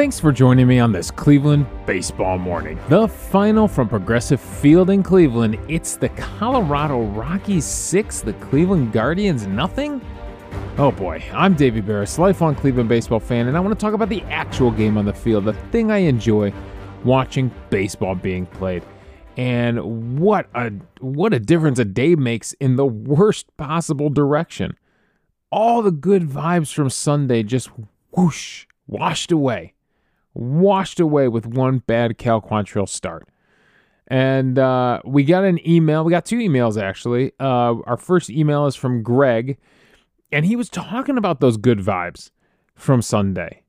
Thanks 0.00 0.18
for 0.18 0.32
joining 0.32 0.66
me 0.66 0.78
on 0.78 0.92
this 0.92 1.10
Cleveland 1.10 1.66
baseball 1.84 2.38
morning. 2.38 2.78
The 2.88 3.06
final 3.06 3.68
from 3.68 3.86
Progressive 3.86 4.40
Field 4.40 4.88
in 4.88 5.02
Cleveland. 5.02 5.58
It's 5.68 5.96
the 5.96 6.08
Colorado 6.08 7.02
Rockies 7.02 7.66
6, 7.66 8.22
the 8.22 8.32
Cleveland 8.32 8.92
Guardians 8.92 9.46
nothing? 9.46 10.00
Oh 10.78 10.90
boy, 10.90 11.22
I'm 11.34 11.52
Davey 11.52 11.82
Berris, 11.82 12.16
lifelong 12.16 12.54
Cleveland 12.54 12.88
baseball 12.88 13.20
fan, 13.20 13.46
and 13.46 13.58
I 13.58 13.60
want 13.60 13.78
to 13.78 13.84
talk 13.84 13.92
about 13.92 14.08
the 14.08 14.22
actual 14.22 14.70
game 14.70 14.96
on 14.96 15.04
the 15.04 15.12
field, 15.12 15.44
the 15.44 15.52
thing 15.52 15.90
I 15.90 15.98
enjoy 15.98 16.50
watching 17.04 17.50
baseball 17.68 18.14
being 18.14 18.46
played. 18.46 18.82
And 19.36 20.18
what 20.18 20.48
a 20.54 20.72
what 21.00 21.34
a 21.34 21.38
difference 21.38 21.78
a 21.78 21.84
day 21.84 22.14
makes 22.14 22.54
in 22.54 22.76
the 22.76 22.86
worst 22.86 23.54
possible 23.58 24.08
direction. 24.08 24.78
All 25.52 25.82
the 25.82 25.90
good 25.90 26.22
vibes 26.22 26.72
from 26.72 26.88
Sunday 26.88 27.42
just 27.42 27.68
whoosh, 28.12 28.64
washed 28.86 29.30
away 29.30 29.74
washed 30.34 31.00
away 31.00 31.28
with 31.28 31.46
one 31.46 31.78
bad 31.78 32.18
Cal 32.18 32.40
Quantrill 32.40 32.88
start. 32.88 33.28
And 34.06 34.58
uh, 34.58 35.00
we 35.04 35.24
got 35.24 35.44
an 35.44 35.66
email. 35.68 36.04
We 36.04 36.10
got 36.10 36.24
two 36.24 36.38
emails 36.38 36.80
actually. 36.80 37.32
Uh, 37.38 37.76
our 37.86 37.96
first 37.96 38.28
email 38.28 38.66
is 38.66 38.74
from 38.74 39.02
Greg, 39.02 39.58
and 40.32 40.44
he 40.44 40.56
was 40.56 40.68
talking 40.68 41.16
about 41.16 41.40
those 41.40 41.56
good 41.56 41.78
vibes 41.78 42.30
from 42.74 43.02
Sunday. 43.02 43.62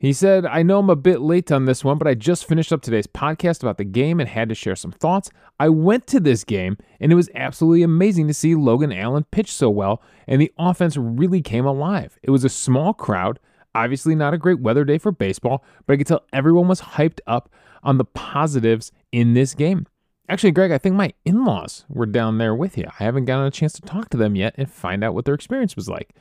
He 0.00 0.14
said, 0.14 0.46
I 0.46 0.62
know 0.62 0.78
I'm 0.78 0.88
a 0.88 0.96
bit 0.96 1.20
late 1.20 1.52
on 1.52 1.66
this 1.66 1.84
one, 1.84 1.98
but 1.98 2.08
I 2.08 2.14
just 2.14 2.46
finished 2.46 2.72
up 2.72 2.80
today's 2.80 3.06
podcast 3.06 3.62
about 3.62 3.76
the 3.76 3.84
game 3.84 4.18
and 4.18 4.26
had 4.26 4.48
to 4.48 4.54
share 4.54 4.74
some 4.74 4.92
thoughts. 4.92 5.28
I 5.58 5.68
went 5.68 6.06
to 6.06 6.20
this 6.20 6.42
game, 6.42 6.78
and 7.00 7.12
it 7.12 7.16
was 7.16 7.28
absolutely 7.34 7.82
amazing 7.82 8.26
to 8.28 8.32
see 8.32 8.54
Logan 8.54 8.94
Allen 8.94 9.26
pitch 9.30 9.52
so 9.52 9.68
well, 9.68 10.00
and 10.26 10.40
the 10.40 10.52
offense 10.58 10.96
really 10.96 11.42
came 11.42 11.66
alive. 11.66 12.18
It 12.22 12.30
was 12.30 12.44
a 12.44 12.48
small 12.48 12.94
crowd, 12.94 13.40
Obviously, 13.74 14.14
not 14.14 14.34
a 14.34 14.38
great 14.38 14.60
weather 14.60 14.84
day 14.84 14.98
for 14.98 15.12
baseball, 15.12 15.64
but 15.86 15.94
I 15.94 15.96
could 15.96 16.06
tell 16.06 16.24
everyone 16.32 16.68
was 16.68 16.80
hyped 16.80 17.20
up 17.26 17.50
on 17.82 17.98
the 17.98 18.04
positives 18.04 18.92
in 19.12 19.34
this 19.34 19.54
game. 19.54 19.86
Actually, 20.28 20.52
Greg, 20.52 20.70
I 20.70 20.78
think 20.78 20.94
my 20.94 21.12
in 21.24 21.44
laws 21.44 21.84
were 21.88 22.06
down 22.06 22.38
there 22.38 22.54
with 22.54 22.78
you. 22.78 22.86
I 22.98 23.04
haven't 23.04 23.24
gotten 23.24 23.46
a 23.46 23.50
chance 23.50 23.72
to 23.74 23.82
talk 23.82 24.10
to 24.10 24.16
them 24.16 24.36
yet 24.36 24.54
and 24.56 24.70
find 24.70 25.02
out 25.02 25.14
what 25.14 25.24
their 25.24 25.34
experience 25.34 25.74
was 25.74 25.88
like. 25.88 26.14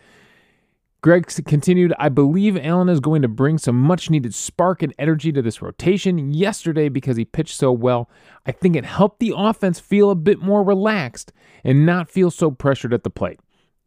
Greg 1.02 1.28
continued, 1.46 1.94
I 1.98 2.10
believe 2.10 2.58
Allen 2.58 2.90
is 2.90 3.00
going 3.00 3.22
to 3.22 3.30
bring 3.30 3.58
some 3.58 3.80
much 3.80 4.10
needed 4.10 4.36
spark 4.36 4.84
and 4.84 4.94
energy 5.00 5.32
to 5.32 5.42
this 5.42 5.62
rotation. 5.62 6.34
Yesterday, 6.34 6.90
because 6.90 7.16
he 7.16 7.24
pitched 7.24 7.56
so 7.56 7.72
well, 7.72 8.10
I 8.46 8.52
think 8.52 8.76
it 8.76 8.84
helped 8.84 9.20
the 9.20 9.34
offense 9.34 9.80
feel 9.80 10.10
a 10.10 10.16
bit 10.16 10.42
more 10.42 10.62
relaxed 10.62 11.32
and 11.64 11.86
not 11.86 12.10
feel 12.10 12.32
so 12.32 12.52
pressured 12.52 12.94
at 12.94 13.04
the 13.04 13.10
plate. 13.10 13.40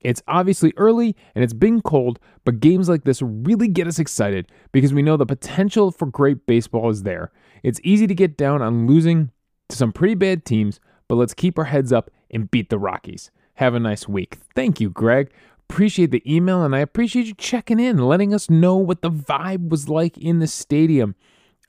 It's 0.05 0.23
obviously 0.29 0.73
early 0.77 1.17
and 1.35 1.43
it's 1.43 1.53
been 1.53 1.81
cold, 1.81 2.19
but 2.45 2.61
games 2.61 2.89
like 2.89 3.05
this 3.05 3.23
really 3.23 3.69
get 3.69 3.87
us 3.87 3.99
excited 3.99 4.51
because 4.73 4.93
we 4.93 5.03
know 5.03 5.17
the 5.17 5.27
potential 5.27 5.91
for 5.91 6.07
great 6.07 6.47
baseball 6.47 6.91
is 6.91 7.03
there. 7.03 7.31
It's 7.63 7.81
easy 7.85 8.07
to 8.07 8.15
get 8.15 8.37
down 8.37 8.63
on 8.63 8.87
losing 8.87 9.31
to 9.69 9.77
some 9.77 9.93
pretty 9.93 10.15
bad 10.15 10.45
teams, 10.45 10.81
but 11.09 11.17
let's 11.17 11.35
keep 11.35 11.59
our 11.59 11.65
heads 11.65 11.93
up 11.93 12.11
and 12.31 12.51
beat 12.51 12.71
the 12.71 12.79
Rockies. 12.79 13.31
Have 13.55 13.75
a 13.75 13.81
nice 13.81 14.09
week. 14.09 14.39
Thank 14.55 14.81
you, 14.81 14.91
Greg. 14.91 15.31
Appreciate 15.69 16.11
the 16.11 16.23
email 16.31 16.65
and 16.65 16.75
I 16.75 16.81
appreciate 16.81 17.27
you 17.27 17.35
checking 17.35 17.81
in, 17.81 17.99
letting 17.99 18.35
us 18.35 18.51
know 18.51 18.77
what 18.77 19.03
the 19.03 19.11
vibe 19.11 19.69
was 19.69 19.89
like 19.89 20.19
in 20.19 20.39
the 20.39 20.47
stadium 20.47 21.15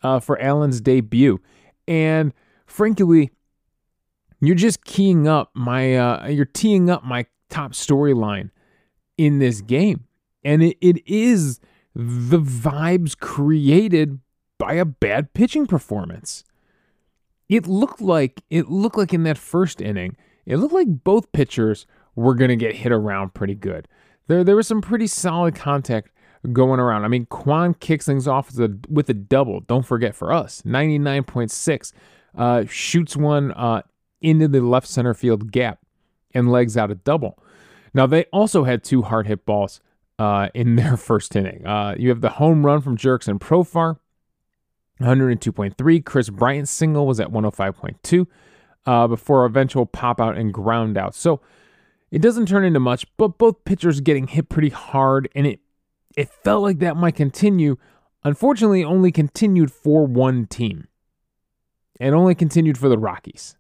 uh, 0.02 0.20
for 0.20 0.42
Allen's 0.42 0.82
debut. 0.82 1.40
And 1.88 2.34
frankly, 2.66 3.32
you're 4.42 4.56
just 4.56 4.84
keying 4.84 5.28
up 5.28 5.52
my, 5.54 5.96
uh, 5.96 6.28
you're 6.28 6.46
teeing 6.46 6.90
up 6.90 7.06
my 7.06 7.26
top 7.54 7.74
storyline 7.74 8.50
in 9.18 9.40
this 9.40 9.62
game. 9.62 10.06
And 10.44 10.64
it, 10.64 10.78
it 10.82 11.08
is 11.08 11.60
the 11.96 12.40
vibes 12.40 13.18
created 13.18 14.20
by 14.58 14.74
a 14.74 14.86
bad 14.86 15.34
pitching 15.34 15.68
performance. 15.68 16.44
It 17.48 17.68
looked 17.68 18.02
like 18.02 18.42
it 18.50 18.70
looked 18.70 18.98
like 18.98 19.14
in 19.14 19.24
that 19.24 19.38
first 19.38 19.82
inning, 19.82 20.18
it 20.46 20.58
looked 20.58 20.74
like 20.74 21.04
both 21.04 21.32
pitchers 21.32 21.86
were 22.16 22.34
going 22.34 22.50
to 22.50 22.56
get 22.56 22.76
hit 22.76 22.92
around 22.92 23.34
pretty 23.34 23.56
good. 23.56 23.88
There 24.28 24.44
there 24.44 24.56
was 24.56 24.68
some 24.68 24.82
pretty 24.82 25.08
solid 25.08 25.56
contact 25.56 26.10
going 26.52 26.80
around. 26.80 27.06
I 27.06 27.08
mean, 27.08 27.26
Kwan 27.28 27.74
kicks 27.76 28.06
things 28.06 28.28
off 28.28 28.48
with 28.48 28.60
a, 28.60 28.80
with 28.90 29.10
a 29.10 29.14
double. 29.14 29.62
Don't 29.62 29.86
forget 29.86 30.14
for 30.14 30.34
us, 30.34 30.62
99.6 30.64 31.94
uh, 32.36 32.66
shoots 32.68 33.16
one 33.16 33.52
uh, 33.54 33.84
into 34.22 34.48
the 34.48 34.60
left 34.60 34.88
center 34.88 35.14
field 35.14 35.52
gap 35.52 35.80
and 36.34 36.52
legs 36.52 36.76
out 36.76 36.92
a 36.92 36.96
double. 36.96 37.43
Now, 37.94 38.08
they 38.08 38.26
also 38.26 38.64
had 38.64 38.84
two 38.84 39.04
hard 39.04 39.28
hit 39.28 39.46
balls 39.46 39.82
uh, 40.20 40.50
in 40.54 40.76
their 40.78 40.98
first 40.98 41.36
inning. 41.36 41.66
Uh, 41.66 41.96
you 41.98 42.10
have 42.10 42.22
the 42.22 42.30
home 42.30 42.66
run 42.66 42.82
from 42.82 42.98
Jurickson 42.98 43.40
Profar, 43.40 44.00
102.3. 45.00 46.06
Kris 46.06 46.30
Bryant's 46.30 46.72
single 46.72 47.06
was 47.06 47.20
at 47.20 47.30
105.2 47.30 48.28
uh, 48.86 49.08
before 49.08 49.46
eventual 49.46 49.86
pop 49.86 50.20
out 50.20 50.38
and 50.38 50.54
ground 50.54 50.98
out. 50.98 51.16
So 51.16 51.42
it 52.12 52.22
doesn't 52.22 52.48
turn 52.48 52.64
into 52.64 52.80
much, 52.80 53.06
but 53.18 53.38
both 53.38 53.66
pitchers 53.66 54.02
getting 54.02 54.28
hit 54.28 54.50
pretty 54.50 54.70
hard, 54.70 55.30
and 55.36 55.48
it 55.48 55.60
it 56.16 56.30
felt 56.30 56.62
like 56.62 56.80
that 56.80 56.96
might 56.96 57.16
continue. 57.16 57.78
Unfortunately, 58.24 58.84
only 58.84 59.12
continued 59.12 59.72
for 59.72 60.06
one 60.06 60.46
team, 60.46 60.88
and 62.00 62.14
only 62.14 62.36
continued 62.36 62.78
for 62.78 62.88
the 62.88 63.00
Rockies. 63.00 63.58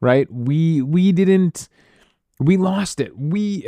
Right? 0.00 0.30
We 0.30 0.82
we 0.82 1.12
didn't 1.12 1.68
we 2.38 2.56
lost 2.56 3.00
it. 3.00 3.18
We 3.18 3.66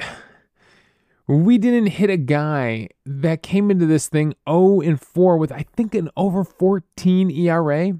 we 1.26 1.58
didn't 1.58 1.86
hit 1.86 2.10
a 2.10 2.16
guy 2.16 2.88
that 3.06 3.42
came 3.42 3.70
into 3.70 3.86
this 3.86 4.08
thing 4.08 4.34
0 4.48 4.80
and 4.80 5.00
4 5.00 5.36
with 5.36 5.52
I 5.52 5.64
think 5.76 5.94
an 5.94 6.10
over 6.16 6.44
14 6.44 7.30
ERA. 7.30 7.92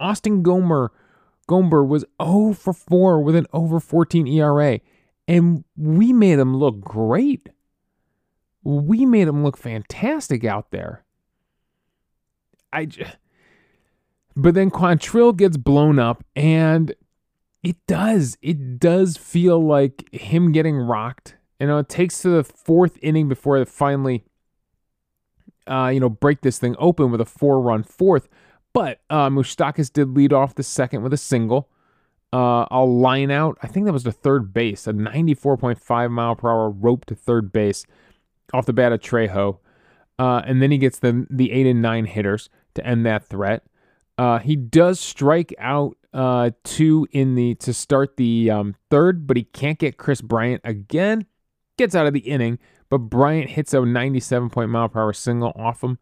Austin 0.00 0.42
Gomer 0.42 0.92
Gomber 1.48 1.86
was 1.86 2.04
0 2.22 2.52
for 2.52 2.72
4 2.72 3.20
with 3.22 3.34
an 3.34 3.46
over 3.52 3.80
14 3.80 4.26
ERA 4.26 4.80
and 5.26 5.64
we 5.76 6.12
made 6.12 6.38
him 6.38 6.56
look 6.56 6.80
great. 6.80 7.48
We 8.62 9.06
made 9.06 9.28
him 9.28 9.42
look 9.42 9.56
fantastic 9.56 10.44
out 10.44 10.70
there. 10.70 11.04
I 12.72 12.84
just, 12.84 13.16
but 14.36 14.54
then 14.54 14.70
Quantrill 14.70 15.36
gets 15.36 15.56
blown 15.56 15.98
up 15.98 16.22
and 16.36 16.94
it 17.62 17.76
does. 17.86 18.38
It 18.42 18.78
does 18.78 19.16
feel 19.16 19.60
like 19.60 20.12
him 20.14 20.52
getting 20.52 20.76
rocked. 20.76 21.36
You 21.58 21.66
know, 21.66 21.78
it 21.78 21.88
takes 21.88 22.22
to 22.22 22.30
the 22.30 22.44
fourth 22.44 22.98
inning 23.02 23.28
before 23.28 23.58
it 23.58 23.68
finally, 23.68 24.24
uh, 25.66 25.90
you 25.92 25.98
know, 25.98 26.08
break 26.08 26.42
this 26.42 26.58
thing 26.58 26.76
open 26.78 27.10
with 27.10 27.20
a 27.20 27.24
four-run 27.24 27.82
fourth. 27.82 28.28
But 28.72 29.00
uh, 29.10 29.28
Moustakas 29.28 29.92
did 29.92 30.14
lead 30.14 30.32
off 30.32 30.54
the 30.54 30.62
second 30.62 31.02
with 31.02 31.12
a 31.12 31.18
single. 31.18 31.68
Uh, 32.32 32.66
a 32.70 32.84
line 32.84 33.30
out. 33.30 33.56
I 33.62 33.66
think 33.66 33.86
that 33.86 33.92
was 33.92 34.04
the 34.04 34.12
third 34.12 34.52
base, 34.52 34.86
a 34.86 34.92
94.5 34.92 36.10
mile 36.10 36.36
per 36.36 36.50
hour 36.50 36.68
rope 36.68 37.06
to 37.06 37.14
third 37.14 37.52
base 37.52 37.86
off 38.52 38.66
the 38.66 38.72
bat 38.72 38.92
of 38.92 39.00
Trejo. 39.00 39.58
Uh, 40.18 40.42
and 40.44 40.60
then 40.60 40.70
he 40.70 40.78
gets 40.78 40.98
the 40.98 41.26
the 41.30 41.52
eight 41.52 41.66
and 41.66 41.80
nine 41.80 42.04
hitters 42.04 42.50
to 42.74 42.86
end 42.86 43.06
that 43.06 43.24
threat. 43.24 43.64
Uh, 44.18 44.40
he 44.40 44.56
does 44.56 44.98
strike 44.98 45.54
out 45.58 45.96
uh, 46.12 46.50
two 46.64 47.06
in 47.12 47.36
the 47.36 47.54
to 47.56 47.72
start 47.72 48.16
the 48.16 48.50
um, 48.50 48.74
third, 48.90 49.26
but 49.26 49.36
he 49.36 49.44
can't 49.44 49.78
get 49.78 49.96
Kris 49.96 50.20
Bryant 50.20 50.60
again. 50.64 51.24
Gets 51.76 51.94
out 51.94 52.08
of 52.08 52.12
the 52.12 52.20
inning, 52.20 52.58
but 52.90 52.98
Bryant 52.98 53.50
hits 53.50 53.72
a 53.72 53.84
97 53.84 54.50
point 54.50 54.70
mile 54.70 54.88
per 54.88 55.00
hour 55.00 55.12
single 55.12 55.52
off 55.54 55.84
him. 55.84 55.98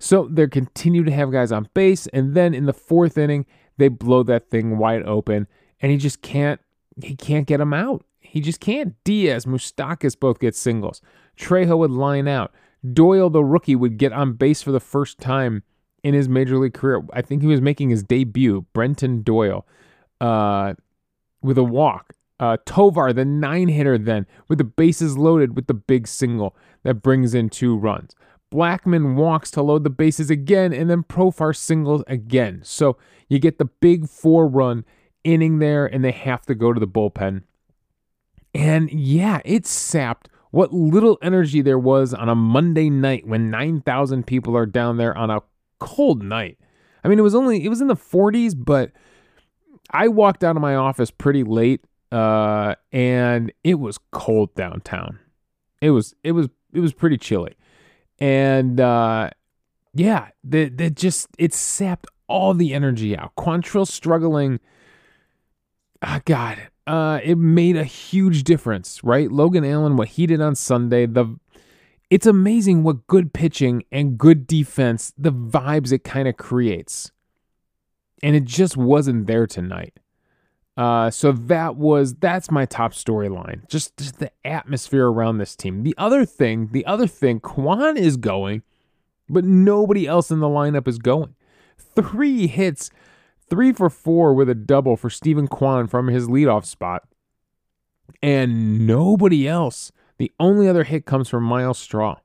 So 0.00 0.28
they 0.28 0.48
continue 0.48 1.04
to 1.04 1.12
have 1.12 1.30
guys 1.30 1.52
on 1.52 1.68
base, 1.74 2.08
and 2.08 2.34
then 2.34 2.54
in 2.54 2.66
the 2.66 2.72
fourth 2.72 3.16
inning, 3.16 3.46
they 3.76 3.86
blow 3.86 4.24
that 4.24 4.50
thing 4.50 4.78
wide 4.78 5.04
open, 5.04 5.46
and 5.80 5.92
he 5.92 5.98
just 5.98 6.22
can't 6.22 6.60
he 7.00 7.14
can't 7.14 7.46
get 7.46 7.60
him 7.60 7.72
out. 7.72 8.04
He 8.18 8.40
just 8.40 8.58
can't. 8.60 8.96
Diaz, 9.04 9.46
Moustakas 9.46 10.18
both 10.18 10.40
get 10.40 10.56
singles. 10.56 11.00
Trejo 11.38 11.78
would 11.78 11.90
line 11.92 12.26
out. 12.26 12.52
Doyle, 12.92 13.30
the 13.30 13.44
rookie, 13.44 13.76
would 13.76 13.98
get 13.98 14.12
on 14.12 14.32
base 14.32 14.62
for 14.62 14.72
the 14.72 14.80
first 14.80 15.18
time 15.18 15.62
in 16.02 16.14
his 16.14 16.28
major 16.28 16.58
league 16.58 16.74
career. 16.74 17.02
I 17.12 17.22
think 17.22 17.42
he 17.42 17.48
was 17.48 17.60
making 17.60 17.90
his 17.90 18.02
debut, 18.02 18.66
Brenton 18.72 19.22
Doyle, 19.22 19.66
uh, 20.20 20.74
with 21.42 21.58
a 21.58 21.64
walk. 21.64 22.14
Uh, 22.40 22.56
Tovar, 22.66 23.12
the 23.12 23.24
nine 23.24 23.68
hitter, 23.68 23.96
then 23.96 24.26
with 24.48 24.58
the 24.58 24.64
bases 24.64 25.16
loaded 25.16 25.54
with 25.54 25.68
the 25.68 25.74
big 25.74 26.08
single 26.08 26.56
that 26.82 26.94
brings 26.94 27.34
in 27.34 27.48
two 27.48 27.76
runs. 27.76 28.16
Blackmon 28.52 29.14
walks 29.14 29.50
to 29.52 29.62
load 29.62 29.84
the 29.84 29.90
bases 29.90 30.28
again, 30.28 30.72
and 30.72 30.90
then 30.90 31.04
Profar 31.04 31.56
singles 31.56 32.02
again. 32.06 32.60
So 32.64 32.98
you 33.28 33.38
get 33.38 33.58
the 33.58 33.64
big 33.64 34.08
four 34.08 34.48
run 34.48 34.84
inning 35.22 35.58
there, 35.58 35.86
and 35.86 36.04
they 36.04 36.10
have 36.10 36.42
to 36.46 36.54
go 36.54 36.72
to 36.72 36.80
the 36.80 36.86
bullpen. 36.86 37.44
And 38.54 38.90
yeah, 38.90 39.40
it 39.44 39.66
sapped 39.66 40.28
what 40.50 40.72
little 40.72 41.18
energy 41.22 41.62
there 41.62 41.78
was 41.78 42.12
on 42.12 42.28
a 42.28 42.34
Monday 42.34 42.90
night 42.90 43.26
when 43.26 43.50
9,000 43.50 44.26
people 44.26 44.54
are 44.56 44.66
down 44.66 44.98
there 44.98 45.16
on 45.16 45.30
a 45.30 45.40
cold 45.82 46.22
night. 46.22 46.58
I 47.02 47.08
mean, 47.08 47.18
it 47.18 47.22
was 47.22 47.34
only 47.34 47.64
it 47.64 47.68
was 47.68 47.80
in 47.80 47.88
the 47.88 47.96
40s, 47.96 48.54
but 48.56 48.92
I 49.90 50.06
walked 50.06 50.44
out 50.44 50.54
of 50.54 50.62
my 50.62 50.76
office 50.76 51.10
pretty 51.10 51.42
late, 51.42 51.84
uh, 52.12 52.76
and 52.92 53.52
it 53.64 53.74
was 53.74 53.98
cold 54.12 54.54
downtown. 54.54 55.18
It 55.80 55.90
was 55.90 56.14
it 56.22 56.32
was 56.32 56.48
it 56.72 56.78
was 56.78 56.94
pretty 56.94 57.18
chilly, 57.18 57.56
and 58.20 58.80
uh, 58.80 59.30
yeah, 59.92 60.28
that 60.44 60.78
that 60.78 60.94
just 60.94 61.28
it 61.36 61.52
sapped 61.52 62.06
all 62.28 62.54
the 62.54 62.72
energy 62.72 63.18
out. 63.18 63.34
Quantrill 63.36 63.86
struggling. 63.86 64.60
Ah, 66.00 66.20
God, 66.24 66.58
uh, 66.86 67.20
it 67.22 67.36
made 67.36 67.76
a 67.76 67.84
huge 67.84 68.44
difference, 68.44 69.02
right? 69.02 69.30
Logan 69.30 69.64
Allen, 69.64 69.96
what 69.96 70.08
he 70.08 70.26
did 70.26 70.40
on 70.40 70.54
Sunday, 70.54 71.06
the 71.06 71.36
it's 72.12 72.26
amazing 72.26 72.82
what 72.82 73.06
good 73.06 73.32
pitching 73.32 73.84
and 73.90 74.18
good 74.18 74.46
defense, 74.46 75.14
the 75.16 75.32
vibes 75.32 75.92
it 75.92 76.04
kind 76.04 76.28
of 76.28 76.36
creates. 76.36 77.10
And 78.22 78.36
it 78.36 78.44
just 78.44 78.76
wasn't 78.76 79.26
there 79.26 79.46
tonight. 79.46 79.98
Uh, 80.76 81.10
so 81.10 81.32
that 81.32 81.76
was 81.76 82.14
that's 82.16 82.50
my 82.50 82.66
top 82.66 82.92
storyline. 82.92 83.66
Just, 83.66 83.96
just 83.96 84.18
the 84.18 84.30
atmosphere 84.44 85.06
around 85.06 85.38
this 85.38 85.56
team. 85.56 85.84
The 85.84 85.94
other 85.96 86.26
thing, 86.26 86.68
the 86.72 86.84
other 86.84 87.06
thing, 87.06 87.40
Kwan 87.40 87.96
is 87.96 88.18
going, 88.18 88.62
but 89.26 89.46
nobody 89.46 90.06
else 90.06 90.30
in 90.30 90.40
the 90.40 90.48
lineup 90.48 90.86
is 90.86 90.98
going. 90.98 91.34
Three 91.78 92.46
hits, 92.46 92.90
three 93.48 93.72
for 93.72 93.88
four 93.88 94.34
with 94.34 94.50
a 94.50 94.54
double 94.54 94.98
for 94.98 95.08
Stephen 95.08 95.48
Kwan 95.48 95.86
from 95.86 96.08
his 96.08 96.28
leadoff 96.28 96.66
spot, 96.66 97.04
and 98.22 98.86
nobody 98.86 99.48
else. 99.48 99.92
The 100.18 100.32
only 100.38 100.68
other 100.68 100.84
hit 100.84 101.06
comes 101.06 101.28
from 101.28 101.44
Myles 101.44 101.78
Straw 101.78 102.18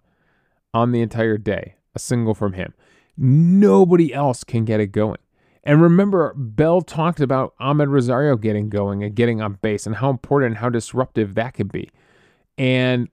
on 0.73 0.91
the 0.91 1.01
entire 1.01 1.37
day, 1.37 1.75
a 1.95 1.99
single 1.99 2.33
from 2.33 2.53
him. 2.53 2.73
Nobody 3.17 4.13
else 4.13 4.43
can 4.43 4.65
get 4.65 4.79
it 4.79 4.91
going. 4.91 5.17
And 5.63 5.81
remember, 5.81 6.33
Bell 6.35 6.81
talked 6.81 7.19
about 7.19 7.53
Amed 7.59 7.89
Rosario 7.89 8.37
getting 8.37 8.69
going 8.69 9.03
and 9.03 9.13
getting 9.13 9.41
on 9.41 9.59
base 9.61 9.85
and 9.85 9.95
how 9.97 10.09
important 10.09 10.51
and 10.51 10.57
how 10.59 10.69
disruptive 10.69 11.35
that 11.35 11.55
could 11.55 11.71
be. 11.71 11.89
And 12.57 13.09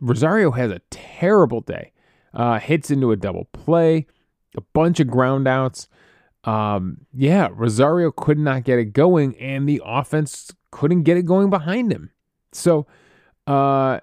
Rosario 0.00 0.50
has 0.50 0.70
a 0.70 0.80
terrible 0.90 1.60
day. 1.60 1.92
Uh, 2.34 2.58
hits 2.58 2.90
into 2.90 3.12
a 3.12 3.16
double 3.16 3.44
play, 3.52 4.06
a 4.56 4.60
bunch 4.72 4.98
of 4.98 5.06
groundouts. 5.06 5.86
Um, 6.42 7.06
yeah, 7.12 7.48
Rosario 7.52 8.10
could 8.10 8.38
not 8.38 8.64
get 8.64 8.78
it 8.80 8.92
going, 8.92 9.36
and 9.38 9.68
the 9.68 9.80
offense 9.84 10.52
couldn't 10.72 11.04
get 11.04 11.16
it 11.16 11.24
going 11.24 11.48
behind 11.48 11.92
him. 11.92 12.10
So, 12.52 12.86
uh, 13.46 14.00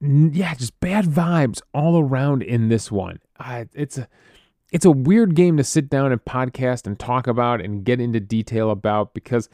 yeah, 0.00 0.54
just 0.54 0.78
bad 0.80 1.04
vibes 1.04 1.60
all 1.74 1.98
around 1.98 2.42
in 2.42 2.68
this 2.68 2.90
one. 2.90 3.20
Uh, 3.38 3.66
it's 3.74 3.98
a 3.98 4.08
it's 4.72 4.84
a 4.84 4.90
weird 4.90 5.34
game 5.34 5.56
to 5.56 5.64
sit 5.64 5.90
down 5.90 6.12
and 6.12 6.24
podcast 6.24 6.86
and 6.86 6.98
talk 6.98 7.26
about 7.26 7.60
and 7.60 7.84
get 7.84 8.00
into 8.00 8.20
detail 8.20 8.70
about 8.70 9.14
because 9.14 9.48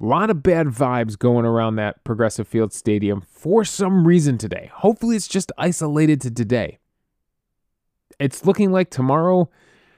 a 0.00 0.04
lot 0.04 0.30
of 0.30 0.42
bad 0.42 0.68
vibes 0.68 1.18
going 1.18 1.44
around 1.44 1.76
that 1.76 2.04
Progressive 2.04 2.46
Field 2.46 2.72
Stadium 2.72 3.22
for 3.22 3.64
some 3.64 4.06
reason 4.06 4.38
today. 4.38 4.70
Hopefully, 4.74 5.16
it's 5.16 5.28
just 5.28 5.50
isolated 5.58 6.20
to 6.22 6.30
today. 6.30 6.78
It's 8.18 8.44
looking 8.44 8.70
like 8.70 8.90
tomorrow. 8.90 9.50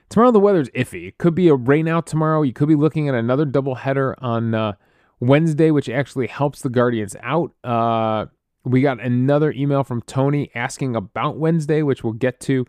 Tomorrow 0.08 0.30
the 0.30 0.40
weather's 0.40 0.68
iffy. 0.70 1.08
It 1.08 1.18
could 1.18 1.34
be 1.34 1.48
a 1.48 1.54
rain 1.54 1.88
out 1.88 2.06
tomorrow. 2.06 2.42
You 2.42 2.52
could 2.52 2.68
be 2.68 2.74
looking 2.74 3.08
at 3.08 3.14
another 3.14 3.46
doubleheader 3.46 4.14
on 4.18 4.54
uh, 4.54 4.74
Wednesday, 5.20 5.70
which 5.70 5.88
actually 5.88 6.26
helps 6.26 6.62
the 6.62 6.68
Guardians 6.68 7.16
out. 7.22 7.52
Uh, 7.64 8.26
we 8.64 8.80
got 8.80 9.00
another 9.00 9.52
email 9.52 9.84
from 9.84 10.02
Tony 10.02 10.50
asking 10.54 10.94
about 10.94 11.36
Wednesday, 11.36 11.82
which 11.82 12.04
we'll 12.04 12.12
get 12.12 12.40
to 12.40 12.66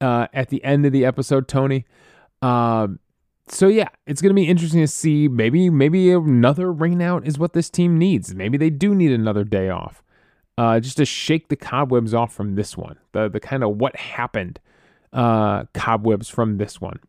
uh, 0.00 0.26
at 0.32 0.48
the 0.48 0.62
end 0.64 0.86
of 0.86 0.92
the 0.92 1.04
episode, 1.04 1.48
Tony. 1.48 1.86
Um, 2.42 2.98
so 3.48 3.68
yeah, 3.68 3.88
it's 4.06 4.22
gonna 4.22 4.34
be 4.34 4.48
interesting 4.48 4.80
to 4.80 4.88
see. 4.88 5.28
Maybe 5.28 5.70
maybe 5.70 6.12
another 6.12 6.72
rain 6.72 7.02
out 7.02 7.26
is 7.26 7.38
what 7.38 7.52
this 7.52 7.68
team 7.68 7.98
needs. 7.98 8.34
Maybe 8.34 8.56
they 8.56 8.70
do 8.70 8.94
need 8.94 9.12
another 9.12 9.44
day 9.44 9.70
off, 9.70 10.02
uh, 10.56 10.78
just 10.80 10.98
to 10.98 11.04
shake 11.04 11.48
the 11.48 11.56
cobwebs 11.56 12.14
off 12.14 12.32
from 12.32 12.54
this 12.54 12.76
one. 12.76 12.96
The 13.12 13.28
the 13.28 13.40
kind 13.40 13.64
of 13.64 13.76
what 13.78 13.96
happened 13.96 14.60
uh, 15.12 15.64
cobwebs 15.74 16.28
from 16.28 16.58
this 16.58 16.80
one. 16.80 17.00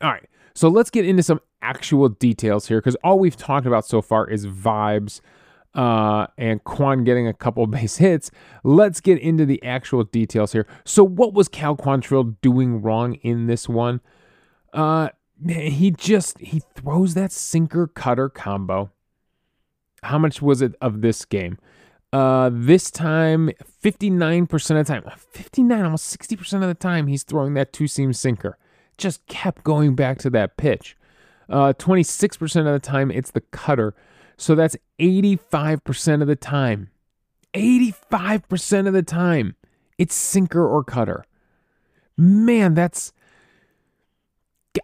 All 0.00 0.10
right, 0.10 0.28
so 0.54 0.68
let's 0.68 0.88
get 0.88 1.06
into 1.06 1.22
some 1.22 1.40
actual 1.60 2.08
details 2.08 2.68
here 2.68 2.78
because 2.78 2.96
all 3.04 3.18
we've 3.18 3.36
talked 3.36 3.66
about 3.66 3.84
so 3.86 4.00
far 4.00 4.28
is 4.28 4.46
vibes 4.46 5.20
uh, 5.74 6.26
and 6.36 6.62
Kwan 6.64 7.04
getting 7.04 7.26
a 7.26 7.32
couple 7.32 7.66
base 7.68 7.96
hits. 7.96 8.30
Let's 8.64 9.00
get 9.00 9.18
into 9.18 9.46
the 9.46 9.62
actual 9.62 10.04
details 10.04 10.52
here. 10.52 10.66
So, 10.84 11.04
what 11.04 11.34
was 11.34 11.48
Cal 11.48 11.76
Quantrill 11.76 12.36
doing 12.40 12.82
wrong 12.82 13.14
in 13.14 13.46
this 13.46 13.68
one? 13.68 14.00
Uh, 14.72 15.10
he 15.46 15.90
just 15.90 16.38
he 16.38 16.62
throws 16.74 17.14
that 17.14 17.32
sinker 17.32 17.86
cutter 17.86 18.28
combo. 18.28 18.90
How 20.02 20.18
much 20.18 20.42
was 20.42 20.62
it 20.62 20.74
of 20.80 21.00
this 21.00 21.24
game? 21.24 21.58
Uh, 22.12 22.50
this 22.52 22.90
time, 22.90 23.50
59% 23.82 24.52
of 24.52 24.76
the 24.76 24.84
time, 24.84 25.02
59, 25.30 25.84
almost 25.84 26.20
60% 26.20 26.54
of 26.54 26.68
the 26.68 26.74
time, 26.74 27.06
he's 27.06 27.22
throwing 27.22 27.54
that 27.54 27.72
two 27.72 27.86
seam 27.86 28.12
sinker. 28.12 28.58
Just 28.98 29.26
kept 29.28 29.64
going 29.64 29.94
back 29.94 30.18
to 30.18 30.28
that 30.30 30.58
pitch. 30.58 30.96
Uh, 31.48 31.72
26% 31.72 32.42
of 32.58 32.64
the 32.66 32.78
time, 32.78 33.10
it's 33.10 33.30
the 33.30 33.40
cutter. 33.40 33.94
So 34.42 34.56
that's 34.56 34.76
85% 34.98 36.20
of 36.20 36.26
the 36.26 36.34
time. 36.34 36.90
85% 37.54 38.88
of 38.88 38.92
the 38.92 39.04
time, 39.04 39.54
it's 39.98 40.16
sinker 40.16 40.66
or 40.66 40.82
cutter. 40.82 41.24
Man, 42.16 42.74
that's. 42.74 43.12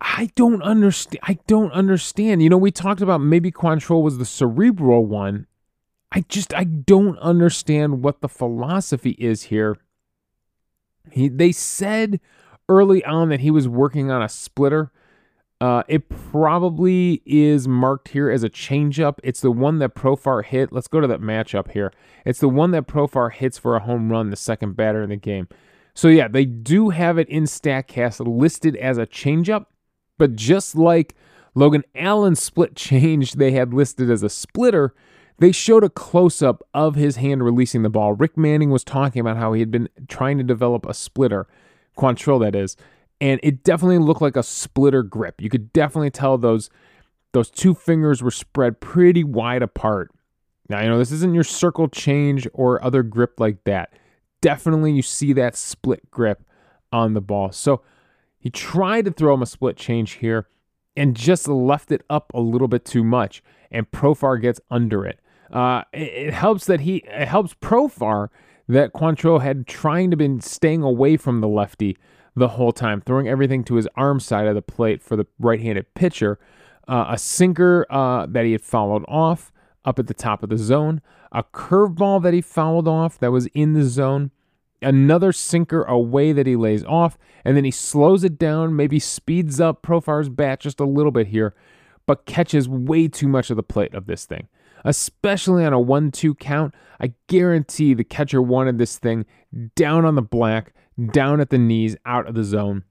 I 0.00 0.30
don't 0.36 0.62
understand. 0.62 1.18
I 1.24 1.38
don't 1.48 1.72
understand. 1.72 2.40
You 2.40 2.50
know, 2.50 2.56
we 2.56 2.70
talked 2.70 3.00
about 3.00 3.20
maybe 3.20 3.50
Quantrill 3.50 4.00
was 4.00 4.18
the 4.18 4.24
cerebral 4.24 5.04
one. 5.04 5.48
I 6.12 6.20
just 6.28 6.54
I 6.54 6.62
don't 6.62 7.18
understand 7.18 8.04
what 8.04 8.20
the 8.20 8.28
philosophy 8.28 9.16
is 9.18 9.44
here. 9.44 9.76
He 11.10 11.28
they 11.28 11.50
said 11.50 12.20
early 12.68 13.04
on 13.04 13.30
that 13.30 13.40
he 13.40 13.50
was 13.50 13.66
working 13.66 14.08
on 14.08 14.22
a 14.22 14.28
splitter. 14.28 14.92
Uh, 15.60 15.82
it 15.88 16.08
probably 16.08 17.20
is 17.26 17.66
marked 17.66 18.08
here 18.08 18.30
as 18.30 18.44
a 18.44 18.50
changeup. 18.50 19.18
It's 19.24 19.40
the 19.40 19.50
one 19.50 19.78
that 19.78 19.94
Profar 19.94 20.44
hit. 20.44 20.72
Let's 20.72 20.86
go 20.86 21.00
to 21.00 21.08
that 21.08 21.20
matchup 21.20 21.72
here. 21.72 21.92
It's 22.24 22.38
the 22.38 22.48
one 22.48 22.70
that 22.70 22.86
Profar 22.86 23.32
hits 23.32 23.58
for 23.58 23.74
a 23.74 23.80
home 23.80 24.10
run, 24.10 24.30
the 24.30 24.36
second 24.36 24.76
batter 24.76 25.02
in 25.02 25.10
the 25.10 25.16
game. 25.16 25.48
So 25.94 26.06
yeah, 26.06 26.28
they 26.28 26.44
do 26.44 26.90
have 26.90 27.18
it 27.18 27.28
in 27.28 27.44
Statcast 27.44 28.24
listed 28.24 28.76
as 28.76 28.98
a 28.98 29.06
changeup, 29.06 29.66
but 30.16 30.36
just 30.36 30.76
like 30.76 31.16
Logan 31.56 31.82
Allen's 31.96 32.40
split 32.40 32.76
change, 32.76 33.32
they 33.32 33.50
had 33.50 33.74
listed 33.74 34.08
as 34.08 34.22
a 34.22 34.28
splitter. 34.28 34.94
They 35.38 35.50
showed 35.50 35.82
a 35.82 35.90
close 35.90 36.40
up 36.40 36.62
of 36.72 36.94
his 36.94 37.16
hand 37.16 37.44
releasing 37.44 37.82
the 37.82 37.90
ball. 37.90 38.12
Rick 38.12 38.36
Manning 38.36 38.70
was 38.70 38.84
talking 38.84 39.18
about 39.18 39.38
how 39.38 39.52
he 39.54 39.60
had 39.60 39.72
been 39.72 39.88
trying 40.06 40.38
to 40.38 40.44
develop 40.44 40.86
a 40.86 40.94
splitter, 40.94 41.48
Quantrill 41.96 42.40
that 42.42 42.54
is, 42.54 42.76
and 43.20 43.40
it 43.42 43.64
definitely 43.64 43.98
looked 43.98 44.22
like 44.22 44.36
a 44.36 44.42
splitter 44.42 45.02
grip. 45.02 45.40
You 45.40 45.50
could 45.50 45.72
definitely 45.72 46.10
tell 46.10 46.38
those 46.38 46.70
those 47.32 47.50
two 47.50 47.74
fingers 47.74 48.22
were 48.22 48.30
spread 48.30 48.80
pretty 48.80 49.22
wide 49.22 49.62
apart. 49.62 50.10
Now, 50.68 50.82
you 50.82 50.88
know, 50.88 50.98
this 50.98 51.12
isn't 51.12 51.34
your 51.34 51.44
circle 51.44 51.88
change 51.88 52.48
or 52.52 52.82
other 52.82 53.02
grip 53.02 53.38
like 53.38 53.64
that. 53.64 53.92
Definitely 54.40 54.92
you 54.92 55.02
see 55.02 55.32
that 55.34 55.56
split 55.56 56.10
grip 56.10 56.42
on 56.92 57.14
the 57.14 57.20
ball. 57.20 57.52
So 57.52 57.82
he 58.38 58.50
tried 58.50 59.04
to 59.06 59.10
throw 59.10 59.34
him 59.34 59.42
a 59.42 59.46
split 59.46 59.76
change 59.76 60.12
here 60.12 60.46
and 60.96 61.16
just 61.16 61.48
left 61.48 61.92
it 61.92 62.02
up 62.10 62.32
a 62.34 62.40
little 62.40 62.68
bit 62.68 62.84
too 62.84 63.04
much, 63.04 63.42
and 63.70 63.90
Profar 63.90 64.40
gets 64.40 64.60
under 64.70 65.06
it. 65.06 65.20
Uh, 65.52 65.82
it, 65.92 66.34
helps 66.34 66.66
that 66.66 66.80
he 66.80 66.96
it 67.06 67.28
helps 67.28 67.54
Profar 67.54 68.28
that 68.68 68.92
Quantrill 68.92 69.40
had 69.40 69.66
trying 69.66 70.10
to 70.10 70.16
been 70.16 70.40
staying 70.40 70.82
away 70.82 71.16
from 71.16 71.40
the 71.40 71.48
lefty 71.48 71.96
the 72.38 72.48
whole 72.48 72.72
time, 72.72 73.00
throwing 73.00 73.28
everything 73.28 73.64
to 73.64 73.74
his 73.74 73.88
arm 73.96 74.20
side 74.20 74.46
of 74.46 74.54
the 74.54 74.62
plate 74.62 75.02
for 75.02 75.16
the 75.16 75.26
right 75.38 75.60
handed 75.60 75.94
pitcher. 75.94 76.38
Uh, 76.86 77.06
a 77.10 77.18
sinker 77.18 77.86
uh, 77.90 78.26
that 78.26 78.46
he 78.46 78.52
had 78.52 78.62
fouled 78.62 79.04
off 79.08 79.52
up 79.84 79.98
at 79.98 80.06
the 80.06 80.14
top 80.14 80.42
of 80.42 80.48
the 80.48 80.56
zone, 80.56 81.00
a 81.32 81.42
curveball 81.42 82.22
that 82.22 82.34
he 82.34 82.40
fouled 82.40 82.88
off 82.88 83.18
that 83.18 83.30
was 83.30 83.46
in 83.48 83.74
the 83.74 83.84
zone, 83.84 84.30
another 84.80 85.32
sinker 85.32 85.82
away 85.84 86.32
that 86.32 86.46
he 86.46 86.56
lays 86.56 86.84
off, 86.84 87.18
and 87.44 87.56
then 87.56 87.64
he 87.64 87.70
slows 87.70 88.24
it 88.24 88.38
down, 88.38 88.74
maybe 88.74 88.98
speeds 88.98 89.60
up 89.60 89.82
Profar's 89.82 90.28
bat 90.28 90.60
just 90.60 90.80
a 90.80 90.84
little 90.84 91.12
bit 91.12 91.28
here, 91.28 91.54
but 92.06 92.26
catches 92.26 92.68
way 92.68 93.08
too 93.08 93.28
much 93.28 93.50
of 93.50 93.56
the 93.56 93.62
plate 93.62 93.94
of 93.94 94.06
this 94.06 94.24
thing. 94.24 94.48
Especially 94.84 95.64
on 95.64 95.72
a 95.72 95.80
1 95.80 96.10
2 96.12 96.34
count, 96.36 96.74
I 97.00 97.12
guarantee 97.26 97.94
the 97.94 98.04
catcher 98.04 98.40
wanted 98.40 98.78
this 98.78 98.98
thing 98.98 99.26
down 99.74 100.04
on 100.04 100.14
the 100.14 100.22
black 100.22 100.72
down 101.12 101.40
at 101.40 101.50
the 101.50 101.58
knees, 101.58 101.96
out 102.04 102.26
of 102.26 102.34
the 102.34 102.44
zone. 102.44 102.84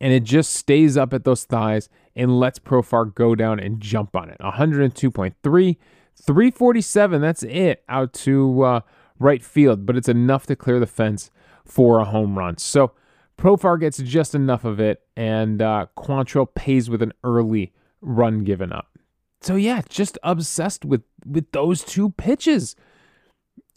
And 0.00 0.12
it 0.12 0.22
just 0.22 0.54
stays 0.54 0.96
up 0.96 1.12
at 1.12 1.24
those 1.24 1.44
thighs 1.44 1.88
and 2.16 2.40
lets 2.40 2.58
Profar 2.58 3.14
go 3.14 3.34
down 3.34 3.60
and 3.60 3.80
jump 3.80 4.16
on 4.16 4.30
it. 4.30 4.38
102.3, 4.40 5.76
347, 6.22 7.20
that's 7.20 7.42
it, 7.42 7.84
out 7.88 8.12
to 8.14 8.62
uh, 8.62 8.80
right 9.18 9.44
field, 9.44 9.84
but 9.84 9.96
it's 9.96 10.08
enough 10.08 10.46
to 10.46 10.56
clear 10.56 10.80
the 10.80 10.86
fence 10.86 11.30
for 11.64 11.98
a 11.98 12.04
home 12.04 12.38
run. 12.38 12.56
So 12.56 12.92
Profar 13.38 13.78
gets 13.78 13.98
just 13.98 14.34
enough 14.34 14.64
of 14.64 14.80
it, 14.80 15.02
and 15.16 15.62
uh, 15.62 15.86
Quantrill 15.96 16.54
pays 16.54 16.90
with 16.90 17.02
an 17.02 17.12
early 17.24 17.72
run 18.00 18.44
given 18.44 18.72
up. 18.72 18.98
So 19.40 19.56
yeah, 19.56 19.80
just 19.88 20.18
obsessed 20.22 20.84
with 20.84 21.02
with 21.24 21.50
those 21.52 21.82
two 21.82 22.10
pitches. 22.10 22.76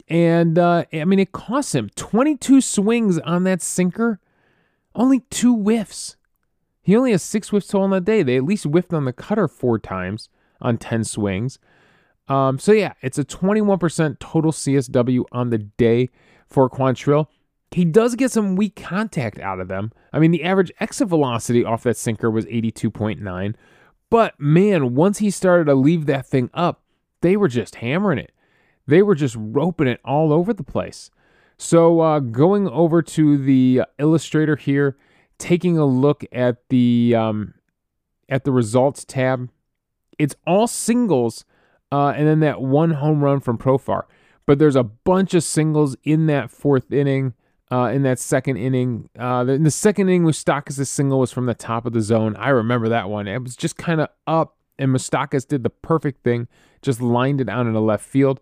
And 0.07 0.57
uh, 0.59 0.85
I 0.91 1.05
mean, 1.05 1.19
it 1.19 1.31
costs 1.31 1.73
him 1.73 1.89
22 1.95 2.61
swings 2.61 3.19
on 3.19 3.43
that 3.45 3.61
sinker. 3.61 4.19
Only 4.95 5.21
two 5.29 5.55
whiffs. 5.55 6.17
He 6.81 6.95
only 6.95 7.11
has 7.11 7.23
six 7.23 7.49
whiffs 7.49 7.67
total 7.67 7.85
on 7.85 7.89
the 7.91 8.01
day. 8.01 8.23
They 8.23 8.35
at 8.35 8.43
least 8.43 8.65
whiffed 8.65 8.93
on 8.93 9.05
the 9.05 9.13
cutter 9.13 9.47
four 9.47 9.79
times 9.79 10.29
on 10.61 10.77
10 10.77 11.05
swings. 11.05 11.57
Um, 12.27 12.59
so 12.59 12.71
yeah, 12.71 12.93
it's 13.01 13.17
a 13.17 13.23
21% 13.23 14.19
total 14.19 14.51
CSW 14.51 15.23
on 15.31 15.49
the 15.49 15.57
day 15.57 16.09
for 16.47 16.69
Quantrill. 16.69 17.27
He 17.71 17.85
does 17.85 18.15
get 18.15 18.31
some 18.31 18.55
weak 18.55 18.75
contact 18.75 19.39
out 19.39 19.59
of 19.59 19.67
them. 19.67 19.91
I 20.11 20.19
mean, 20.19 20.31
the 20.31 20.43
average 20.43 20.71
exit 20.79 21.07
velocity 21.07 21.65
off 21.65 21.83
that 21.83 21.97
sinker 21.97 22.29
was 22.29 22.45
82.9. 22.45 23.55
But 24.09 24.39
man, 24.39 24.93
once 24.93 25.17
he 25.17 25.31
started 25.31 25.65
to 25.65 25.73
leave 25.73 26.05
that 26.05 26.27
thing 26.27 26.49
up, 26.53 26.83
they 27.21 27.35
were 27.35 27.47
just 27.47 27.75
hammering 27.75 28.19
it. 28.19 28.32
They 28.87 29.01
were 29.01 29.15
just 29.15 29.35
roping 29.37 29.87
it 29.87 29.99
all 30.03 30.33
over 30.33 30.53
the 30.53 30.63
place. 30.63 31.09
So 31.57 32.01
uh, 32.01 32.19
going 32.19 32.67
over 32.67 33.01
to 33.01 33.37
the 33.37 33.83
illustrator 33.97 34.55
here, 34.55 34.97
taking 35.37 35.77
a 35.77 35.85
look 35.85 36.25
at 36.31 36.67
the 36.69 37.15
um, 37.17 37.53
at 38.29 38.43
the 38.43 38.51
results 38.51 39.05
tab, 39.05 39.49
it's 40.17 40.35
all 40.45 40.67
singles, 40.67 41.45
uh, 41.91 42.09
and 42.15 42.27
then 42.27 42.39
that 42.41 42.61
one 42.61 42.91
home 42.91 43.23
run 43.23 43.39
from 43.39 43.57
Profar. 43.57 44.03
But 44.45 44.59
there's 44.59 44.75
a 44.75 44.83
bunch 44.83 45.33
of 45.33 45.43
singles 45.43 45.95
in 46.03 46.27
that 46.27 46.51
fourth 46.51 46.91
inning. 46.91 47.33
Uh, 47.71 47.89
in 47.89 48.03
that 48.03 48.19
second 48.19 48.57
inning, 48.57 49.09
uh, 49.17 49.43
in 49.47 49.63
the 49.63 49.71
second 49.71 50.07
inning, 50.07 50.23
Moustakas' 50.23 50.85
single 50.85 51.17
was 51.17 51.31
from 51.31 51.47
the 51.47 51.55
top 51.55 51.87
of 51.87 51.93
the 51.93 52.01
zone. 52.01 52.35
I 52.35 52.49
remember 52.49 52.87
that 52.89 53.09
one. 53.09 53.27
It 53.27 53.41
was 53.41 53.55
just 53.55 53.77
kind 53.77 53.99
of 53.99 54.09
up, 54.27 54.57
and 54.77 54.91
Moustakas 54.91 55.47
did 55.47 55.63
the 55.63 55.71
perfect 55.71 56.23
thing, 56.23 56.47
just 56.83 57.01
lined 57.01 57.41
it 57.41 57.49
out 57.49 57.65
in 57.65 57.73
the 57.73 57.81
left 57.81 58.05
field. 58.05 58.39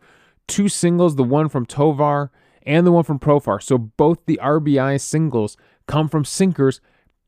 Two 0.47 0.67
singles, 0.67 1.15
the 1.15 1.23
one 1.23 1.49
from 1.49 1.65
Tovar 1.65 2.31
and 2.63 2.85
the 2.85 2.91
one 2.91 3.03
from 3.03 3.19
Profar. 3.19 3.61
So 3.61 3.77
both 3.77 4.19
the 4.25 4.39
RBI 4.41 4.99
singles 4.99 5.57
come 5.87 6.07
from 6.07 6.25
sinkers, 6.25 6.81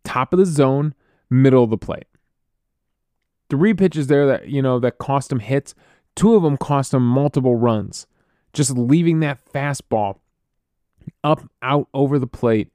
top 0.04 0.34
of 0.34 0.40
the 0.40 0.46
zone, 0.46 0.94
middle 1.30 1.64
of 1.64 1.70
the 1.70 1.78
plate. 1.78 2.06
Three 3.50 3.74
pitches 3.74 4.08
there 4.08 4.26
that 4.26 4.48
you 4.50 4.62
know 4.62 4.80
that 4.80 4.98
cost 4.98 5.32
him 5.32 5.40
hits. 5.40 5.76
Two 6.16 6.36
of 6.36 6.44
them 6.44 6.58
cost 6.58 6.94
him 6.94 7.06
multiple 7.06 7.56
runs. 7.56 8.08
Just 8.52 8.78
leaving 8.78 9.20
that 9.22 9.40
fastball 9.52 10.20
up 11.24 11.42
out 11.62 11.88
over 11.94 12.20
the 12.20 12.28
plate 12.28 12.72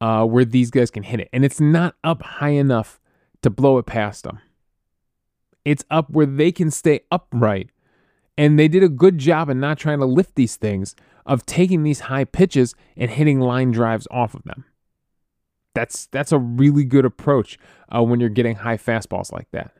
uh, 0.00 0.24
where 0.24 0.44
these 0.44 0.70
guys 0.70 0.90
can 0.90 1.02
hit 1.02 1.20
it, 1.20 1.28
and 1.32 1.44
it's 1.44 1.60
not 1.60 1.94
up 2.04 2.22
high 2.22 2.50
enough 2.50 3.00
to 3.42 3.50
blow 3.50 3.78
it 3.78 3.86
past 3.86 4.24
them. 4.24 4.40
It's 5.64 5.84
up 5.90 6.10
where 6.10 6.26
they 6.26 6.52
can 6.52 6.70
stay 6.70 7.00
upright, 7.10 7.70
and 8.40 8.58
they 8.58 8.68
did 8.68 8.82
a 8.82 8.88
good 8.88 9.18
job 9.18 9.50
in 9.50 9.60
not 9.60 9.76
trying 9.76 9.98
to 9.98 10.06
lift 10.06 10.34
these 10.34 10.56
things 10.56 10.96
of 11.26 11.44
taking 11.44 11.82
these 11.82 12.00
high 12.00 12.24
pitches 12.24 12.74
and 12.96 13.10
hitting 13.10 13.38
line 13.38 13.70
drives 13.70 14.08
off 14.10 14.32
of 14.32 14.44
them. 14.44 14.64
That's 15.74 16.06
that's 16.06 16.32
a 16.32 16.38
really 16.38 16.84
good 16.84 17.04
approach 17.04 17.58
uh, 17.94 18.02
when 18.02 18.18
you're 18.18 18.30
getting 18.30 18.56
high 18.56 18.78
fastballs 18.78 19.30
like 19.30 19.50
that. 19.52 19.72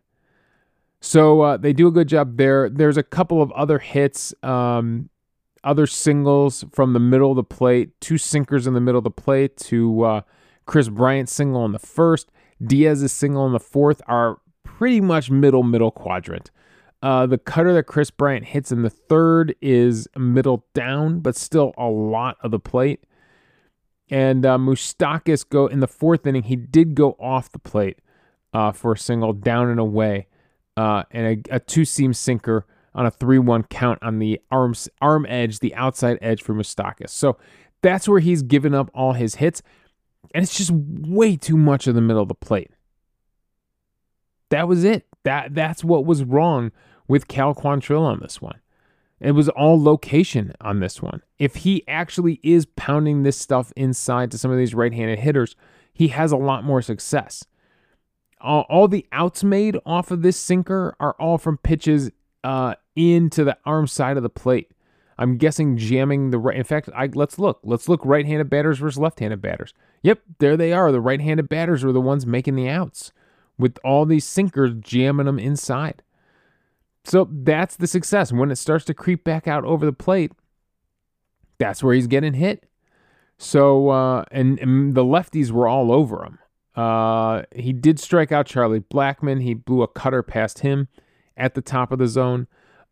So 1.00 1.40
uh, 1.40 1.56
they 1.56 1.72
do 1.72 1.88
a 1.88 1.90
good 1.90 2.06
job 2.06 2.36
there. 2.36 2.68
There's 2.68 2.98
a 2.98 3.02
couple 3.02 3.40
of 3.40 3.50
other 3.52 3.78
hits, 3.78 4.34
um, 4.42 5.08
other 5.64 5.86
singles 5.86 6.66
from 6.70 6.92
the 6.92 7.00
middle 7.00 7.30
of 7.30 7.36
the 7.36 7.42
plate, 7.42 7.98
two 8.02 8.18
sinkers 8.18 8.66
in 8.66 8.74
the 8.74 8.80
middle 8.80 8.98
of 8.98 9.04
the 9.04 9.10
plate 9.10 9.56
to 9.56 10.02
uh, 10.02 10.20
Kris 10.66 10.90
Bryant's 10.90 11.32
single 11.32 11.64
in 11.64 11.72
the 11.72 11.78
first, 11.78 12.30
Diaz's 12.62 13.10
single 13.10 13.46
in 13.46 13.54
the 13.54 13.58
fourth 13.58 14.02
are 14.06 14.36
pretty 14.64 15.00
much 15.00 15.30
middle 15.30 15.62
middle 15.62 15.90
quadrant. 15.90 16.50
Uh, 17.02 17.26
the 17.26 17.38
cutter 17.38 17.72
that 17.72 17.84
Kris 17.84 18.10
Bryant 18.10 18.46
hits 18.46 18.70
in 18.70 18.82
the 18.82 18.90
third 18.90 19.54
is 19.62 20.06
middle 20.16 20.66
down, 20.74 21.20
but 21.20 21.34
still 21.34 21.72
a 21.78 21.86
lot 21.86 22.36
of 22.42 22.50
the 22.50 22.58
plate. 22.58 23.04
And 24.10 24.44
uh, 24.44 24.58
Moustakas 24.58 25.48
go 25.48 25.66
in 25.66 25.80
the 25.80 25.86
fourth 25.86 26.26
inning. 26.26 26.42
He 26.42 26.56
did 26.56 26.94
go 26.94 27.16
off 27.18 27.50
the 27.50 27.58
plate 27.58 28.00
uh, 28.52 28.72
for 28.72 28.92
a 28.92 28.98
single 28.98 29.32
down 29.32 29.68
and 29.68 29.80
away, 29.80 30.26
uh, 30.76 31.04
and 31.10 31.44
a, 31.48 31.56
a 31.56 31.60
two 31.60 31.84
seam 31.84 32.12
sinker 32.12 32.66
on 32.94 33.06
a 33.06 33.10
three 33.10 33.38
one 33.38 33.62
count 33.62 33.98
on 34.02 34.18
the 34.18 34.40
arms 34.50 34.88
arm 35.00 35.24
edge, 35.28 35.60
the 35.60 35.74
outside 35.76 36.18
edge 36.20 36.42
for 36.42 36.54
Moustakas. 36.54 37.10
So 37.10 37.38
that's 37.82 38.08
where 38.08 38.20
he's 38.20 38.42
given 38.42 38.74
up 38.74 38.90
all 38.92 39.12
his 39.12 39.36
hits, 39.36 39.62
and 40.34 40.42
it's 40.42 40.56
just 40.56 40.72
way 40.72 41.36
too 41.36 41.56
much 41.56 41.86
of 41.86 41.94
the 41.94 42.00
middle 42.00 42.22
of 42.22 42.28
the 42.28 42.34
plate. 42.34 42.72
That 44.50 44.66
was 44.68 44.84
it. 44.84 45.06
That 45.22 45.54
that's 45.54 45.84
what 45.84 46.04
was 46.04 46.24
wrong 46.24 46.72
with 47.10 47.26
Cal 47.26 47.56
Quantrill 47.56 48.02
on 48.02 48.20
this 48.20 48.40
one. 48.40 48.60
It 49.18 49.32
was 49.32 49.48
all 49.48 49.82
location 49.82 50.52
on 50.60 50.78
this 50.78 51.02
one. 51.02 51.22
If 51.40 51.56
he 51.56 51.82
actually 51.88 52.38
is 52.44 52.66
pounding 52.76 53.24
this 53.24 53.36
stuff 53.36 53.72
inside 53.74 54.30
to 54.30 54.38
some 54.38 54.52
of 54.52 54.56
these 54.56 54.76
right 54.76 54.92
handed 54.92 55.18
hitters, 55.18 55.56
he 55.92 56.08
has 56.08 56.30
a 56.30 56.36
lot 56.36 56.62
more 56.62 56.80
success. 56.80 57.44
All, 58.40 58.64
all, 58.70 58.86
the 58.86 59.06
outs 59.10 59.42
made 59.42 59.76
off 59.84 60.12
of 60.12 60.22
this 60.22 60.36
sinker 60.36 60.94
are 61.00 61.16
all 61.18 61.36
from 61.36 61.58
pitches 61.58 62.12
uh, 62.44 62.76
into 62.94 63.42
the 63.42 63.58
arm 63.66 63.88
side 63.88 64.16
of 64.16 64.22
the 64.22 64.30
plate. 64.30 64.70
I'm 65.18 65.36
guessing 65.36 65.76
jamming 65.76 66.30
the 66.30 66.38
right. 66.38 66.56
In 66.56 66.64
fact, 66.64 66.88
I, 66.94 67.06
let's 67.12 67.40
look. 67.40 67.58
Let's 67.64 67.88
look 67.88 68.06
right 68.06 68.24
handed 68.24 68.48
batters 68.48 68.78
versus 68.78 69.00
left 69.00 69.18
handed 69.18 69.42
batters. 69.42 69.74
Yep, 70.02 70.20
there 70.38 70.56
they 70.56 70.72
are. 70.72 70.92
The 70.92 71.00
right 71.00 71.20
handed 71.20 71.48
batters 71.48 71.82
are 71.82 71.92
the 71.92 72.00
ones 72.00 72.24
making 72.24 72.54
the 72.54 72.68
outs 72.68 73.12
with 73.58 73.78
all 73.84 74.06
these 74.06 74.24
sinkers 74.24 74.74
jamming 74.80 75.26
them 75.26 75.40
inside. 75.40 76.02
So 77.04 77.28
that's 77.30 77.76
the 77.76 77.86
success. 77.86 78.32
When 78.32 78.50
it 78.50 78.56
starts 78.56 78.84
to 78.86 78.94
creep 78.94 79.24
back 79.24 79.48
out 79.48 79.64
over 79.64 79.86
the 79.86 79.92
plate, 79.92 80.32
that's 81.58 81.82
where 81.82 81.94
he's 81.94 82.06
getting 82.06 82.34
hit. 82.34 82.66
So, 83.38 83.88
uh, 83.88 84.24
and, 84.30 84.58
and, 84.58 84.94
the 84.94 85.04
lefties 85.04 85.50
were 85.50 85.66
all 85.66 85.90
over 85.92 86.24
him. 86.24 86.38
Uh, 86.76 87.44
he 87.54 87.72
did 87.72 87.98
strike 87.98 88.32
out 88.32 88.46
Charlie 88.46 88.80
Blackmon. 88.80 89.42
He 89.42 89.54
blew 89.54 89.82
a 89.82 89.88
cutter 89.88 90.22
past 90.22 90.58
him 90.58 90.88
at 91.38 91.54
the 91.54 91.62
top 91.62 91.90
of 91.90 91.98
the 91.98 92.06
zone. 92.06 92.48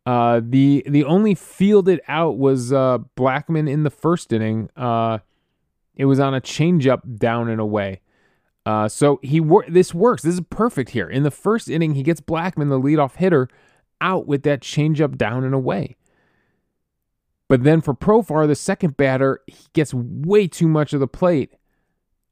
Uh, 0.06 0.40
the 0.42 0.82
the 0.86 1.04
only 1.04 1.34
fielded 1.34 2.00
out 2.08 2.38
was 2.38 2.72
uh, 2.72 2.96
Blackmon 3.14 3.68
in 3.68 3.82
the 3.82 3.90
first 3.90 4.32
inning. 4.32 4.70
Uh, 4.74 5.18
it 5.96 6.06
was 6.06 6.18
on 6.18 6.34
a 6.34 6.40
changeup 6.40 7.18
down 7.18 7.50
and 7.50 7.60
away. 7.60 8.00
Uh, 8.64 8.88
so 8.88 9.20
he 9.22 9.40
wor- 9.40 9.66
this 9.68 9.92
works. 9.92 10.22
This 10.22 10.34
is 10.34 10.40
perfect 10.48 10.90
here. 10.90 11.08
In 11.08 11.24
the 11.24 11.30
first 11.30 11.68
inning, 11.68 11.94
he 11.94 12.02
gets 12.02 12.22
Blackmon, 12.22 12.70
the 12.70 12.80
leadoff 12.80 13.16
hitter, 13.16 13.48
out 14.00 14.26
with 14.26 14.43
that 14.45 14.61
changeup 14.61 15.17
down 15.17 15.45
and 15.45 15.55
away. 15.55 15.97
But 17.49 17.64
then 17.64 17.81
for 17.81 17.95
Profar, 17.95 18.47
the 18.47 18.55
second 18.55 18.97
batter, 18.97 19.40
he 19.47 19.67
gets 19.73 19.95
way 19.95 20.47
too 20.47 20.69
much 20.69 20.93
of 20.93 21.00
the 21.00 21.09
plate. 21.09 21.55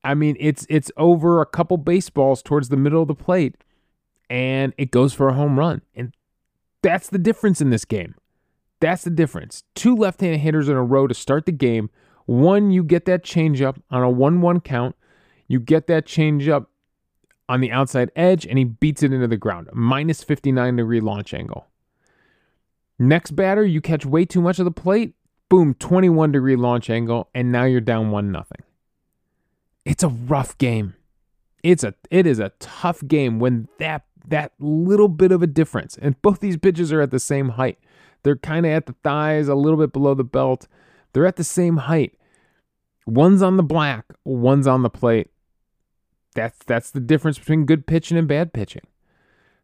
I 0.05 0.15
mean, 0.15 0.37
it's 0.39 0.67
it's 0.69 0.91
over 0.97 1.41
a 1.41 1.47
couple 1.47 1.79
baseballs 1.79 2.43
towards 2.43 2.69
the 2.69 2.77
middle 2.77 3.03
of 3.03 3.09
the 3.09 3.15
plate, 3.15 3.57
and 4.31 4.73
it 4.79 4.91
goes 4.91 5.15
for 5.15 5.29
a 5.29 5.35
home 5.35 5.59
run. 5.59 5.83
And 5.95 6.15
that's 6.83 7.09
the 7.09 7.19
difference 7.19 7.61
in 7.61 7.71
this 7.71 7.85
game. 7.85 8.15
That's 8.79 9.05
the 9.05 9.11
difference. 9.11 9.65
Two 9.75 9.97
left-handed 9.97 10.41
hitters 10.41 10.69
in 10.69 10.77
a 10.77 10.85
row 10.85 11.07
to 11.07 11.15
start 11.15 11.47
the 11.47 11.53
game. 11.53 11.91
One, 12.27 12.71
you 12.71 12.85
get 12.85 13.07
that 13.07 13.25
changeup 13.25 13.81
on 13.91 14.03
a 14.03 14.13
1-1 14.13 14.63
count. 14.63 14.97
You 15.49 15.61
get 15.61 15.87
that 15.87 16.07
changeup 16.07 16.67
on 17.49 17.61
the 17.61 17.71
outside 17.71 18.11
edge 18.17 18.47
and 18.47 18.59
he 18.59 18.65
beats 18.65 19.03
it 19.03 19.13
into 19.13 19.29
the 19.29 19.37
ground. 19.37 19.69
Minus 19.73 20.23
59 20.23 20.77
degree 20.77 21.01
launch 21.01 21.33
angle. 21.33 21.67
Next 22.99 23.33
batter, 23.33 23.65
you 23.65 23.81
catch 23.81 24.07
way 24.07 24.25
too 24.25 24.41
much 24.41 24.59
of 24.59 24.65
the 24.65 24.71
plate. 24.71 25.15
Boom, 25.49 25.75
21 25.75 26.33
degree 26.33 26.57
launch 26.57 26.91
angle, 26.91 27.29
and 27.35 27.53
now 27.53 27.65
you're 27.65 27.81
down 27.81 28.11
one 28.11 28.33
nothing. 28.33 28.63
It's 29.85 30.03
a 30.03 30.09
rough 30.09 30.59
game. 30.59 30.95
It's 31.63 31.85
a 31.85 31.95
it 32.11 32.27
is 32.27 32.39
a 32.39 32.53
tough 32.59 33.07
game 33.07 33.39
when 33.39 33.69
that 33.79 34.05
that 34.27 34.53
little 34.59 35.09
bit 35.09 35.31
of 35.31 35.43
a 35.43 35.47
difference. 35.47 35.97
And 36.01 36.21
both 36.23 36.41
these 36.41 36.57
pitches 36.57 36.93
are 36.93 37.01
at 37.01 37.11
the 37.11 37.21
same 37.21 37.51
height. 37.51 37.79
They're 38.23 38.37
kind 38.37 38.67
of 38.67 38.73
at 38.73 38.87
the 38.87 38.95
thighs, 39.05 39.47
a 39.47 39.55
little 39.55 39.79
bit 39.79 39.93
below 39.93 40.15
the 40.15 40.25
belt. 40.25 40.67
They're 41.13 41.27
at 41.27 41.37
the 41.37 41.45
same 41.45 41.77
height. 41.77 42.19
One's 43.07 43.43
on 43.43 43.57
the 43.57 43.63
black, 43.63 44.07
one's 44.25 44.67
on 44.67 44.83
the 44.83 44.91
plate. 44.91 45.31
That's 46.37 46.59
that's 46.67 46.93
the 46.93 47.01
difference 47.01 47.39
between 47.39 47.65
good 47.65 47.87
pitching 47.87 48.17
and 48.17 48.29
bad 48.29 48.53
pitching. 48.53 48.87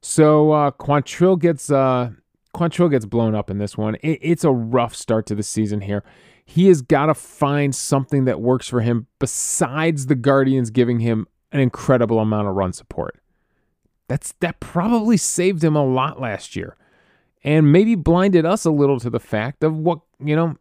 So 0.01 0.51
uh, 0.51 0.71
Quantrill 0.73 1.39
gets 1.39 1.71
uh, 1.71 2.11
Quantrill 2.55 2.91
gets 2.91 3.05
blown 3.05 3.35
up 3.35 3.51
in 3.51 3.59
this 3.59 3.79
one. 3.79 3.95
It, 3.97 4.19
it's 4.21 4.43
a 4.43 4.51
rough 4.51 4.97
start 4.97 5.27
to 5.27 5.35
the 5.35 5.43
season 5.45 5.83
here. 5.83 6.03
He 6.45 6.67
has 6.69 6.83
got 6.83 7.07
to 7.07 7.15
find 7.15 7.75
something 7.75 8.25
that 8.25 8.41
works 8.41 8.69
for 8.69 8.81
him 8.81 9.07
besides 9.21 10.07
the 10.07 10.17
Guardians 10.17 10.71
giving 10.71 10.99
him 10.99 11.29
an 11.53 11.61
incredible 11.61 12.19
amount 12.19 12.49
of 12.49 12.57
run 12.57 12.73
support. 12.73 13.21
That's 14.09 14.33
that 14.41 14.59
probably 14.59 15.17
saved 15.17 15.63
him 15.63 15.77
a 15.77 15.85
lot 15.85 16.21
last 16.21 16.57
year, 16.57 16.77
and 17.45 17.71
maybe 17.71 17.95
blinded 17.95 18.45
us 18.45 18.65
a 18.65 18.71
little 18.71 18.99
to 19.01 19.11
the 19.11 19.21
fact 19.21 19.63
of 19.63 19.77
what 19.77 20.01
you 20.19 20.35
know 20.35 20.57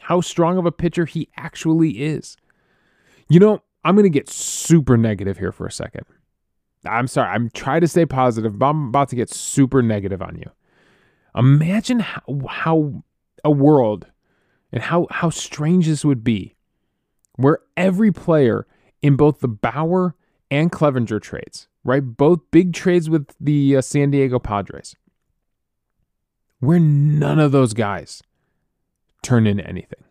how 0.00 0.20
strong 0.20 0.58
of 0.58 0.64
a 0.64 0.72
pitcher 0.72 1.06
he 1.06 1.28
actually 1.36 2.02
is. 2.02 2.36
You 3.28 3.40
know, 3.40 3.62
I'm 3.84 3.94
going 3.94 4.04
to 4.04 4.10
get 4.10 4.28
super 4.28 4.96
negative 4.96 5.38
here 5.38 5.52
for 5.52 5.66
a 5.66 5.72
second. 5.72 6.04
I'm 6.84 7.06
sorry. 7.06 7.30
I'm 7.30 7.50
trying 7.50 7.80
to 7.82 7.88
stay 7.88 8.06
positive, 8.06 8.58
but 8.58 8.66
I'm 8.66 8.88
about 8.88 9.08
to 9.10 9.16
get 9.16 9.30
super 9.30 9.82
negative 9.82 10.22
on 10.22 10.36
you. 10.36 10.50
Imagine 11.34 12.00
how, 12.00 12.22
how 12.48 13.04
a 13.44 13.50
world 13.50 14.06
and 14.72 14.82
how, 14.82 15.06
how 15.10 15.30
strange 15.30 15.86
this 15.86 16.04
would 16.04 16.24
be 16.24 16.56
where 17.40 17.60
every 17.76 18.12
player 18.12 18.66
in 19.02 19.16
both 19.16 19.40
the 19.40 19.48
Bauer 19.48 20.14
and 20.50 20.70
Clevinger 20.70 21.20
trades, 21.20 21.68
right? 21.84 22.00
Both 22.00 22.40
big 22.50 22.74
trades 22.74 23.08
with 23.08 23.34
the 23.40 23.76
uh, 23.76 23.80
San 23.80 24.10
Diego 24.10 24.38
Padres, 24.38 24.94
where 26.58 26.78
none 26.78 27.38
of 27.38 27.52
those 27.52 27.72
guys 27.72 28.22
turn 29.22 29.46
into 29.46 29.66
anything. 29.66 30.04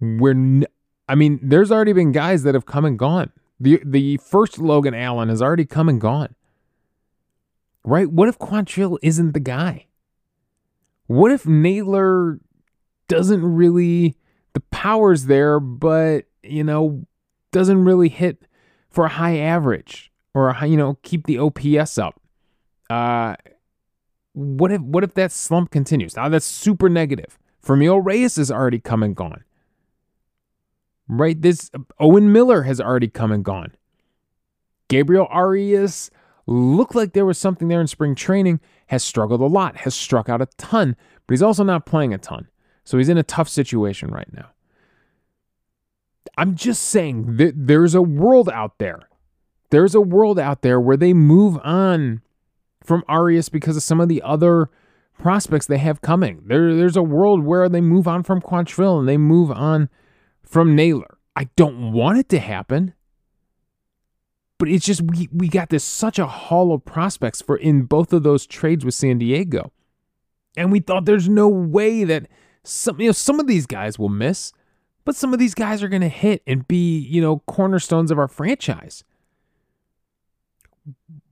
Where, 0.00 0.32
n- 0.32 0.66
I 1.08 1.14
mean, 1.14 1.38
there's 1.42 1.70
already 1.70 1.92
been 1.92 2.12
guys 2.12 2.42
that 2.42 2.54
have 2.54 2.66
come 2.66 2.84
and 2.84 2.98
gone. 2.98 3.30
The, 3.60 3.80
the 3.84 4.18
first 4.18 4.58
Logan 4.58 4.94
Allen 4.94 5.28
has 5.28 5.40
already 5.40 5.64
come 5.64 5.88
and 5.88 6.00
gone. 6.00 6.34
Right? 7.84 8.10
What 8.10 8.28
if 8.28 8.38
Quantrill 8.38 8.98
isn't 9.02 9.32
the 9.32 9.40
guy? 9.40 9.86
What 11.06 11.30
if 11.30 11.46
Naylor 11.46 12.40
doesn't 13.08 13.44
really, 13.44 14.16
the 14.54 14.60
power's 14.72 15.26
there, 15.26 15.60
but, 15.60 16.24
you 16.42 16.64
know, 16.64 17.06
doesn't 17.52 17.84
really 17.84 18.08
hit 18.08 18.46
for 18.90 19.04
a 19.04 19.10
high 19.10 19.38
average 19.38 20.10
or, 20.34 20.48
a 20.48 20.52
high, 20.54 20.66
you 20.66 20.76
know, 20.76 20.98
keep 21.02 21.26
the 21.26 21.38
OPS 21.38 21.96
up? 21.96 22.20
Uh, 22.90 23.36
what 24.36 24.70
if 24.70 24.80
what 24.82 25.02
if 25.02 25.14
that 25.14 25.32
slump 25.32 25.70
continues? 25.70 26.14
Now 26.14 26.28
that's 26.28 26.44
super 26.44 26.88
negative. 26.88 27.38
Franmil 27.64 28.04
Reyes 28.04 28.36
is 28.36 28.50
already 28.50 28.78
come 28.78 29.02
and 29.02 29.16
gone. 29.16 29.44
Right? 31.08 31.40
This 31.40 31.70
Owen 32.00 32.32
Miller 32.32 32.62
has 32.62 32.80
already 32.80 33.08
come 33.08 33.32
and 33.32 33.44
gone. 33.44 33.72
Gabriel 34.88 35.28
Arias 35.30 36.10
looked 36.46 36.94
like 36.94 37.12
there 37.12 37.26
was 37.26 37.38
something 37.38 37.68
there 37.68 37.80
in 37.80 37.86
spring 37.86 38.14
training, 38.14 38.60
has 38.88 39.02
struggled 39.02 39.40
a 39.40 39.46
lot, 39.46 39.78
has 39.78 39.94
struck 39.94 40.28
out 40.28 40.42
a 40.42 40.46
ton, 40.58 40.96
but 41.26 41.32
he's 41.32 41.42
also 41.42 41.64
not 41.64 41.86
playing 41.86 42.14
a 42.14 42.18
ton. 42.18 42.48
So 42.84 42.98
he's 42.98 43.08
in 43.08 43.18
a 43.18 43.24
tough 43.24 43.48
situation 43.48 44.10
right 44.10 44.32
now. 44.32 44.50
I'm 46.36 46.54
just 46.54 46.82
saying 46.84 47.36
that 47.36 47.54
there's 47.56 47.94
a 47.94 48.02
world 48.02 48.48
out 48.48 48.78
there. 48.78 49.08
There's 49.70 49.94
a 49.94 50.00
world 50.00 50.38
out 50.38 50.62
there 50.62 50.80
where 50.80 50.96
they 50.96 51.12
move 51.12 51.58
on 51.64 52.20
from 52.84 53.02
Arias 53.08 53.48
because 53.48 53.76
of 53.76 53.82
some 53.82 54.00
of 54.00 54.08
the 54.08 54.22
other 54.22 54.70
prospects 55.18 55.66
they 55.66 55.78
have 55.78 56.02
coming. 56.02 56.42
There, 56.46 56.76
there's 56.76 56.96
a 56.96 57.02
world 57.02 57.42
where 57.44 57.68
they 57.68 57.80
move 57.80 58.06
on 58.06 58.22
from 58.22 58.40
Quantrill 58.40 59.00
and 59.00 59.08
they 59.08 59.16
move 59.16 59.50
on 59.50 59.88
from 60.46 60.74
Naylor. 60.74 61.18
I 61.34 61.48
don't 61.56 61.92
want 61.92 62.18
it 62.18 62.28
to 62.30 62.38
happen. 62.38 62.94
But 64.58 64.68
it's 64.68 64.86
just 64.86 65.02
we 65.02 65.28
we 65.32 65.48
got 65.48 65.68
this 65.68 65.84
such 65.84 66.18
a 66.18 66.26
haul 66.26 66.72
of 66.72 66.84
prospects 66.86 67.42
for 67.42 67.56
in 67.56 67.82
both 67.82 68.12
of 68.14 68.22
those 68.22 68.46
trades 68.46 68.84
with 68.84 68.94
San 68.94 69.18
Diego. 69.18 69.70
And 70.56 70.72
we 70.72 70.80
thought 70.80 71.04
there's 71.04 71.28
no 71.28 71.46
way 71.46 72.04
that 72.04 72.26
some 72.64 72.98
you 72.98 73.08
know 73.08 73.12
some 73.12 73.38
of 73.38 73.46
these 73.46 73.66
guys 73.66 73.98
will 73.98 74.08
miss, 74.08 74.54
but 75.04 75.14
some 75.14 75.34
of 75.34 75.38
these 75.38 75.54
guys 75.54 75.82
are 75.82 75.88
going 75.88 76.00
to 76.02 76.08
hit 76.08 76.42
and 76.46 76.66
be, 76.66 76.98
you 76.98 77.20
know, 77.20 77.40
cornerstones 77.40 78.10
of 78.10 78.18
our 78.18 78.28
franchise. 78.28 79.04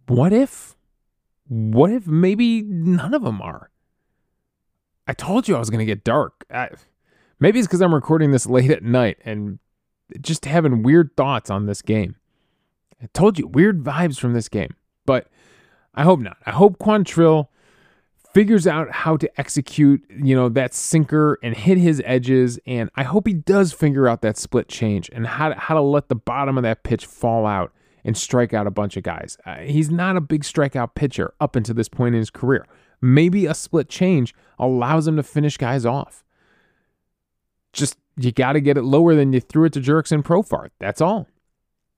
What 0.06 0.34
if 0.34 0.76
what 1.48 1.90
if 1.90 2.06
maybe 2.06 2.60
none 2.62 3.14
of 3.14 3.22
them 3.22 3.40
are? 3.40 3.70
I 5.06 5.14
told 5.14 5.48
you 5.48 5.56
I 5.56 5.58
was 5.58 5.70
going 5.70 5.80
to 5.80 5.86
get 5.86 6.04
dark. 6.04 6.44
I, 6.50 6.70
maybe 7.40 7.58
it's 7.58 7.68
because 7.68 7.80
I'm 7.80 7.94
recording 7.94 8.30
this 8.30 8.46
late 8.48 8.70
at 8.70 8.82
night 8.82 9.18
and 9.24 9.58
just 10.20 10.44
having 10.44 10.82
weird 10.82 11.16
thoughts 11.16 11.50
on 11.50 11.66
this 11.66 11.82
game. 11.82 12.16
I 13.02 13.08
told 13.12 13.38
you, 13.38 13.46
weird 13.46 13.82
vibes 13.82 14.18
from 14.18 14.32
this 14.32 14.48
game. 14.48 14.74
But 15.06 15.28
I 15.94 16.02
hope 16.02 16.20
not. 16.20 16.38
I 16.46 16.50
hope 16.50 16.78
Quantrill 16.78 17.48
figures 18.32 18.66
out 18.66 18.90
how 18.90 19.16
to 19.16 19.40
execute, 19.40 20.04
you 20.10 20.34
know, 20.34 20.48
that 20.48 20.74
sinker 20.74 21.38
and 21.42 21.56
hit 21.56 21.78
his 21.78 22.02
edges. 22.04 22.58
And 22.66 22.90
I 22.96 23.04
hope 23.04 23.26
he 23.26 23.34
does 23.34 23.72
figure 23.72 24.08
out 24.08 24.22
that 24.22 24.36
split 24.36 24.68
change 24.68 25.08
and 25.12 25.26
how 25.26 25.50
to, 25.50 25.54
how 25.54 25.74
to 25.74 25.80
let 25.80 26.08
the 26.08 26.16
bottom 26.16 26.56
of 26.56 26.62
that 26.64 26.82
pitch 26.82 27.06
fall 27.06 27.46
out 27.46 27.72
and 28.04 28.16
strike 28.16 28.52
out 28.52 28.66
a 28.66 28.70
bunch 28.70 28.96
of 28.96 29.02
guys. 29.02 29.38
Uh, 29.46 29.58
he's 29.58 29.90
not 29.90 30.16
a 30.16 30.20
big 30.20 30.42
strikeout 30.42 30.94
pitcher 30.94 31.32
up 31.40 31.56
until 31.56 31.74
this 31.74 31.88
point 31.88 32.14
in 32.14 32.18
his 32.18 32.30
career. 32.30 32.66
Maybe 33.00 33.46
a 33.46 33.54
split 33.54 33.88
change 33.88 34.34
allows 34.58 35.06
him 35.06 35.16
to 35.16 35.22
finish 35.22 35.56
guys 35.56 35.86
off. 35.86 36.23
Just 37.74 37.98
you 38.16 38.32
got 38.32 38.52
to 38.52 38.60
get 38.60 38.78
it 38.78 38.82
lower 38.82 39.14
than 39.14 39.32
you 39.32 39.40
threw 39.40 39.64
it 39.64 39.72
to 39.74 39.80
Jurickson 39.80 40.22
Profar. 40.22 40.70
That's 40.78 41.00
all. 41.00 41.28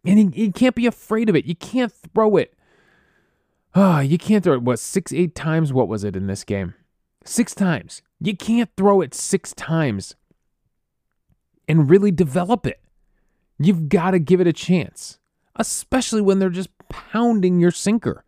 And 0.04 0.36
you, 0.36 0.52
can't 0.52 0.74
be 0.74 0.86
afraid 0.86 1.28
of 1.28 1.36
it. 1.36 1.46
You 1.46 1.56
can't 1.56 1.92
throw 1.92 2.36
it. 2.36 2.54
Ah, 3.74 3.98
oh, 3.98 4.00
you 4.00 4.18
can't 4.18 4.42
throw 4.42 4.54
it. 4.54 4.62
What, 4.62 4.78
six, 4.78 5.12
eight 5.12 5.34
times? 5.34 5.72
What 5.72 5.88
was 5.88 6.04
it 6.04 6.16
in 6.16 6.28
this 6.28 6.44
game? 6.44 6.74
Six 7.24 7.54
times. 7.54 8.02
You 8.20 8.36
can't 8.36 8.70
throw 8.76 9.00
it 9.00 9.14
six 9.14 9.52
times 9.52 10.14
and 11.68 11.90
really 11.90 12.10
develop 12.10 12.66
it. 12.66 12.80
You've 13.58 13.88
got 13.88 14.12
to 14.12 14.18
give 14.18 14.40
it 14.40 14.46
a 14.46 14.52
chance, 14.52 15.18
especially 15.56 16.20
when 16.20 16.38
they're 16.38 16.50
just 16.50 16.70
pounding 16.88 17.58
your 17.58 17.70
sinker. 17.70 18.24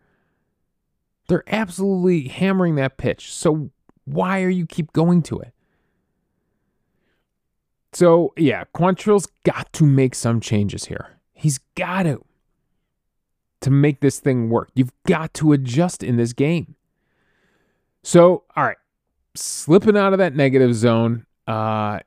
They're 1.28 1.44
absolutely 1.46 2.28
hammering 2.28 2.74
that 2.74 2.96
pitch. 2.96 3.32
So 3.32 3.70
why 4.04 4.42
are 4.42 4.48
you 4.48 4.66
keep 4.66 4.92
going 4.92 5.22
to 5.24 5.38
it? 5.38 5.52
So 7.92 8.32
yeah, 8.36 8.64
Quantrill's 8.74 9.28
got 9.44 9.72
to 9.74 9.84
make 9.84 10.14
some 10.14 10.40
changes 10.40 10.86
here. 10.86 11.18
He's 11.32 11.58
got 11.74 12.04
to 12.04 12.24
to 13.60 13.70
make 13.70 14.00
this 14.00 14.20
thing 14.20 14.50
work. 14.50 14.70
You've 14.74 14.92
got 15.06 15.34
to 15.34 15.52
adjust 15.52 16.02
in 16.02 16.16
this 16.16 16.32
game. 16.32 16.76
So, 18.04 18.44
all 18.56 18.64
right, 18.64 18.76
slipping 19.34 19.96
out 19.96 20.12
of 20.12 20.18
that 20.18 20.34
negative 20.34 20.74
zone. 20.74 21.26
Uh, 21.46 22.00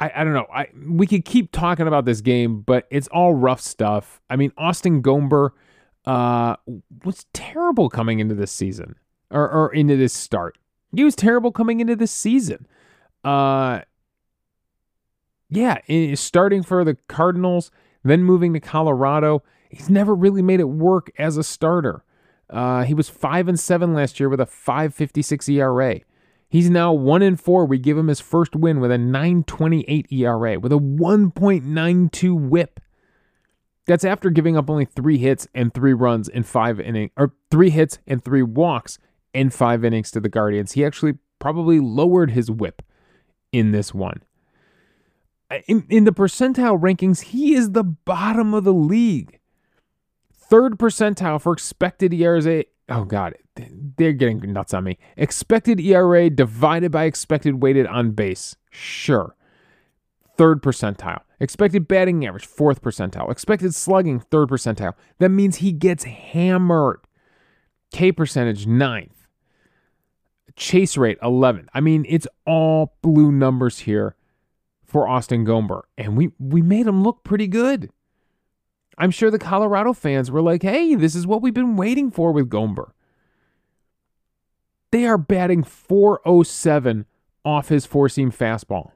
I, 0.00 0.10
I 0.14 0.24
don't 0.24 0.34
know. 0.34 0.46
I 0.52 0.68
we 0.86 1.06
could 1.06 1.24
keep 1.24 1.52
talking 1.52 1.86
about 1.86 2.04
this 2.04 2.20
game, 2.20 2.60
but 2.60 2.86
it's 2.90 3.08
all 3.08 3.34
rough 3.34 3.60
stuff. 3.60 4.20
I 4.28 4.36
mean, 4.36 4.52
Austin 4.56 5.02
Gomber 5.02 5.50
uh, 6.06 6.56
was 7.04 7.26
terrible 7.32 7.88
coming 7.88 8.20
into 8.20 8.34
this 8.34 8.52
season 8.52 8.96
or, 9.30 9.48
or 9.50 9.72
into 9.72 9.96
this 9.96 10.12
start. 10.12 10.58
He 10.94 11.04
was 11.04 11.16
terrible 11.16 11.52
coming 11.52 11.80
into 11.80 11.96
this 11.96 12.12
season. 12.12 12.66
Uh, 13.24 13.80
yeah, 15.48 15.78
starting 16.14 16.62
for 16.62 16.84
the 16.84 16.96
Cardinals 17.08 17.70
then 18.04 18.22
moving 18.22 18.52
to 18.52 18.60
Colorado, 18.60 19.42
he's 19.70 19.90
never 19.90 20.14
really 20.14 20.42
made 20.42 20.60
it 20.60 20.68
work 20.68 21.10
as 21.18 21.36
a 21.36 21.42
starter. 21.42 22.04
Uh, 22.50 22.84
he 22.84 22.94
was 22.94 23.08
five 23.08 23.48
and 23.48 23.58
seven 23.58 23.94
last 23.94 24.20
year 24.20 24.28
with 24.28 24.40
a 24.40 24.46
5.56 24.46 25.48
ERA. 25.48 26.00
He's 26.48 26.70
now 26.70 26.92
one 26.92 27.22
and 27.22 27.40
four. 27.40 27.64
We 27.64 27.78
give 27.78 27.98
him 27.98 28.08
his 28.08 28.20
first 28.20 28.54
win 28.54 28.78
with 28.78 28.92
a 28.92 28.96
9.28 28.96 30.12
ERA 30.12 30.60
with 30.60 30.72
a 30.72 30.78
1.92 30.78 32.48
WHIP. 32.48 32.80
That's 33.86 34.04
after 34.04 34.30
giving 34.30 34.56
up 34.56 34.70
only 34.70 34.84
three 34.84 35.18
hits 35.18 35.48
and 35.54 35.74
three 35.74 35.92
runs 35.92 36.28
in 36.28 36.42
five 36.42 36.78
innings, 36.78 37.10
or 37.16 37.32
three 37.50 37.70
hits 37.70 37.98
and 38.06 38.22
three 38.22 38.42
walks 38.42 38.98
in 39.32 39.50
five 39.50 39.84
innings 39.84 40.10
to 40.12 40.20
the 40.20 40.28
Guardians. 40.28 40.72
He 40.72 40.84
actually 40.84 41.14
probably 41.38 41.80
lowered 41.80 42.30
his 42.30 42.50
WHIP 42.50 42.82
in 43.52 43.72
this 43.72 43.92
one 43.92 44.22
in, 45.66 45.86
in 45.88 46.04
the 46.04 46.12
percentile 46.12 46.80
rankings, 46.80 47.22
he 47.22 47.54
is 47.54 47.72
the 47.72 47.84
bottom 47.84 48.54
of 48.54 48.64
the 48.64 48.72
league. 48.72 49.38
Third 50.32 50.78
percentile 50.78 51.40
for 51.40 51.52
expected 51.52 52.12
ERA. 52.12 52.64
Oh, 52.88 53.04
God, 53.04 53.34
they're 53.96 54.12
getting 54.12 54.40
nuts 54.52 54.74
on 54.74 54.84
me. 54.84 54.98
Expected 55.16 55.80
ERA 55.80 56.28
divided 56.30 56.92
by 56.92 57.04
expected 57.04 57.62
weighted 57.62 57.86
on 57.86 58.12
base. 58.12 58.56
Sure. 58.70 59.34
Third 60.36 60.62
percentile. 60.62 61.22
Expected 61.40 61.88
batting 61.88 62.26
average, 62.26 62.46
fourth 62.46 62.82
percentile. 62.82 63.30
Expected 63.30 63.74
slugging, 63.74 64.20
third 64.20 64.48
percentile. 64.48 64.94
That 65.18 65.30
means 65.30 65.56
he 65.56 65.72
gets 65.72 66.04
hammered. 66.04 67.00
K 67.92 68.12
percentage, 68.12 68.66
ninth. 68.66 69.26
Chase 70.56 70.96
rate, 70.96 71.20
11th. 71.20 71.66
I 71.74 71.80
mean, 71.80 72.04
it's 72.08 72.26
all 72.46 72.94
blue 73.02 73.32
numbers 73.32 73.80
here 73.80 74.14
for 74.84 75.08
Austin 75.08 75.44
Gomber, 75.44 75.82
and 75.98 76.16
we 76.16 76.30
we 76.38 76.62
made 76.62 76.86
him 76.86 77.02
look 77.02 77.24
pretty 77.24 77.48
good. 77.48 77.90
I'm 78.96 79.10
sure 79.10 79.30
the 79.30 79.38
Colorado 79.38 79.92
fans 79.92 80.30
were 80.30 80.42
like, 80.42 80.62
"Hey, 80.62 80.94
this 80.94 81.14
is 81.14 81.26
what 81.26 81.42
we've 81.42 81.54
been 81.54 81.76
waiting 81.76 82.10
for 82.10 82.32
with 82.32 82.48
Gomber." 82.48 82.92
They 84.90 85.06
are 85.06 85.18
batting 85.18 85.64
407 85.64 87.06
off 87.44 87.68
his 87.68 87.84
four 87.84 88.08
seam 88.08 88.30
fastball. 88.30 88.92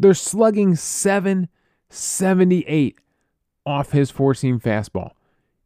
They're 0.00 0.14
slugging 0.14 0.74
778 0.74 2.98
off 3.64 3.92
his 3.92 4.10
four 4.10 4.34
seam 4.34 4.58
fastball. 4.58 5.12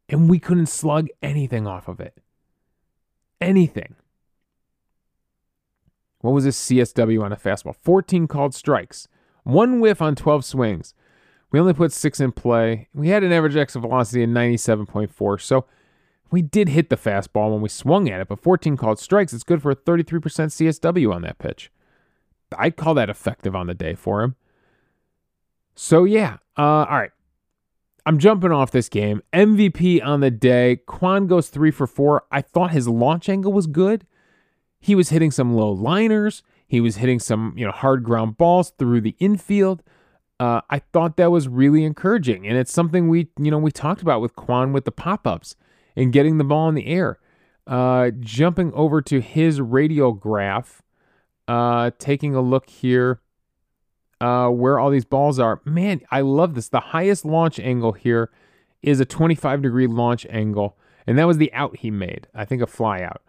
And 0.07 0.29
we 0.29 0.37
couldn't 0.37 0.67
slug 0.67 1.07
anything 1.23 1.65
off 1.65 1.87
of 1.87 1.99
it. 1.99 2.19
Anything. 3.41 3.95
What 6.25 6.33
was 6.33 6.43
his 6.43 6.57
CSW 6.57 7.23
on 7.23 7.31
a 7.31 7.37
fastball? 7.37 7.75
14 7.75 8.27
called 8.27 8.53
strikes. 8.53 9.07
One 9.43 9.79
whiff 9.79 10.01
on 10.01 10.15
12 10.15 10.43
swings. 10.43 10.93
We 11.51 11.59
only 11.59 11.73
put 11.73 11.93
six 11.93 12.19
in 12.19 12.31
play. 12.31 12.89
We 12.93 13.09
had 13.09 13.23
an 13.23 13.31
average 13.31 13.55
exit 13.55 13.81
velocity 13.81 14.23
of 14.23 14.29
97.4. 14.31 15.39
So 15.39 15.65
we 16.31 16.41
did 16.41 16.69
hit 16.69 16.89
the 16.89 16.97
fastball 16.97 17.51
when 17.51 17.61
we 17.61 17.69
swung 17.69 18.09
at 18.09 18.19
it, 18.19 18.27
but 18.27 18.41
14 18.41 18.75
called 18.75 18.99
strikes. 18.99 19.33
It's 19.33 19.43
good 19.43 19.61
for 19.61 19.71
a 19.71 19.75
33% 19.75 20.19
CSW 20.19 21.13
on 21.13 21.21
that 21.21 21.37
pitch. 21.37 21.71
I'd 22.57 22.75
call 22.75 22.93
that 22.95 23.09
effective 23.09 23.55
on 23.55 23.67
the 23.67 23.73
day 23.73 23.95
for 23.95 24.21
him. 24.21 24.35
So 25.75 26.03
yeah, 26.03 26.37
uh, 26.57 26.85
all 26.89 26.97
right. 26.97 27.11
I'm 28.05 28.19
jumping 28.19 28.51
off 28.51 28.71
this 28.71 28.87
game. 28.87 29.21
MVP 29.33 30.03
on 30.05 30.19
the 30.19 30.29
day. 30.31 30.77
Kwan 30.85 31.27
goes 31.27 31.49
three 31.49 31.71
for 31.71 31.87
four. 31.87 32.23
I 32.31 32.41
thought 32.41 32.71
his 32.71 32.87
launch 32.87 33.29
angle 33.29 33.51
was 33.51 33.65
good. 33.65 34.05
He 34.85 34.93
was 34.93 35.09
hitting 35.09 35.31
some 35.31 35.55
low 35.55 35.71
liners. 35.71 36.43
He 36.67 36.79
was 36.79 36.97
hitting 36.97 37.19
some, 37.19 37.55
you 37.57 37.65
know, 37.65 37.71
hard 37.71 38.03
ground 38.03 38.37
balls 38.37 38.71
through 38.77 39.01
the 39.01 39.15
infield. 39.17 39.81
Uh, 40.39 40.61
I 40.69 40.77
thought 40.77 41.17
that 41.17 41.31
was 41.31 41.47
really 41.47 41.83
encouraging, 41.83 42.47
and 42.47 42.55
it's 42.55 42.71
something 42.71 43.09
we, 43.09 43.29
you 43.39 43.49
know, 43.49 43.57
we 43.57 43.71
talked 43.71 44.03
about 44.03 44.21
with 44.21 44.35
Kwan 44.35 44.73
with 44.73 44.85
the 44.85 44.91
pop 44.91 45.25
ups 45.25 45.55
and 45.95 46.13
getting 46.13 46.37
the 46.37 46.43
ball 46.43 46.69
in 46.69 46.75
the 46.75 46.85
air. 46.85 47.17
Uh, 47.65 48.11
jumping 48.19 48.71
over 48.73 49.01
to 49.01 49.21
his 49.21 49.59
radiograph, 49.59 50.81
uh, 51.47 51.89
taking 51.97 52.35
a 52.35 52.41
look 52.41 52.69
here 52.69 53.21
uh, 54.21 54.49
where 54.49 54.77
all 54.77 54.91
these 54.91 55.03
balls 55.03 55.39
are. 55.39 55.61
Man, 55.65 56.01
I 56.11 56.21
love 56.21 56.53
this. 56.53 56.69
The 56.69 56.79
highest 56.79 57.25
launch 57.25 57.59
angle 57.59 57.93
here 57.93 58.29
is 58.83 58.99
a 58.99 59.05
25 59.05 59.63
degree 59.63 59.87
launch 59.87 60.27
angle, 60.29 60.77
and 61.07 61.17
that 61.17 61.25
was 61.25 61.39
the 61.39 61.51
out 61.53 61.77
he 61.77 61.89
made. 61.89 62.27
I 62.35 62.45
think 62.45 62.61
a 62.61 62.67
fly 62.67 63.01
out. 63.01 63.23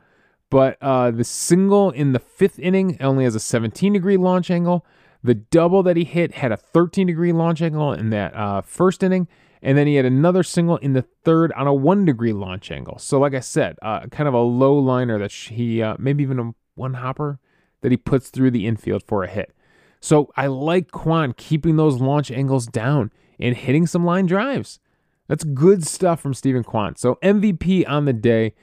But 0.50 0.78
uh, 0.80 1.10
the 1.10 1.24
single 1.24 1.90
in 1.90 2.12
the 2.12 2.18
fifth 2.18 2.58
inning 2.58 2.96
only 3.00 3.24
has 3.24 3.34
a 3.34 3.40
17 3.40 3.92
degree 3.92 4.16
launch 4.16 4.50
angle. 4.50 4.86
The 5.22 5.34
double 5.34 5.82
that 5.82 5.96
he 5.96 6.04
hit 6.04 6.34
had 6.34 6.52
a 6.52 6.56
13 6.56 7.06
degree 7.06 7.32
launch 7.32 7.60
angle 7.60 7.92
in 7.92 8.10
that 8.10 8.34
uh, 8.34 8.60
first 8.60 9.02
inning. 9.02 9.26
And 9.62 9.76
then 9.76 9.86
he 9.86 9.96
had 9.96 10.04
another 10.04 10.42
single 10.42 10.76
in 10.76 10.92
the 10.92 11.02
third 11.02 11.52
on 11.52 11.66
a 11.66 11.74
one 11.74 12.04
degree 12.04 12.32
launch 12.32 12.70
angle. 12.70 12.98
So, 12.98 13.18
like 13.18 13.34
I 13.34 13.40
said, 13.40 13.76
uh, 13.82 14.06
kind 14.06 14.28
of 14.28 14.34
a 14.34 14.40
low 14.40 14.78
liner 14.78 15.18
that 15.18 15.32
he, 15.32 15.82
uh, 15.82 15.96
maybe 15.98 16.22
even 16.22 16.38
a 16.38 16.54
one 16.74 16.94
hopper 16.94 17.40
that 17.80 17.90
he 17.90 17.96
puts 17.96 18.28
through 18.28 18.52
the 18.52 18.66
infield 18.66 19.02
for 19.02 19.24
a 19.24 19.28
hit. 19.28 19.52
So, 20.00 20.30
I 20.36 20.46
like 20.46 20.92
Kwan 20.92 21.32
keeping 21.32 21.76
those 21.76 22.00
launch 22.00 22.30
angles 22.30 22.66
down 22.66 23.10
and 23.40 23.56
hitting 23.56 23.86
some 23.86 24.04
line 24.04 24.26
drives. 24.26 24.78
That's 25.26 25.42
good 25.42 25.84
stuff 25.84 26.20
from 26.20 26.34
Stephen 26.34 26.62
Kwan. 26.62 26.94
So, 26.94 27.16
MVP 27.22 27.88
on 27.88 28.04
the 28.04 28.12
day 28.12 28.54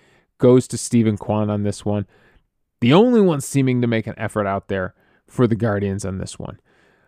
goes 0.43 0.67
to 0.67 0.77
Stephen 0.77 1.15
Kwan 1.15 1.49
on 1.49 1.63
this 1.63 1.85
one. 1.85 2.05
The 2.81 2.91
only 2.91 3.21
one 3.21 3.39
seeming 3.39 3.79
to 3.79 3.87
make 3.87 4.07
an 4.07 4.13
effort 4.17 4.45
out 4.45 4.67
there 4.67 4.93
for 5.25 5.47
the 5.47 5.55
Guardians 5.55 6.03
on 6.03 6.17
this 6.17 6.37
one. 6.37 6.59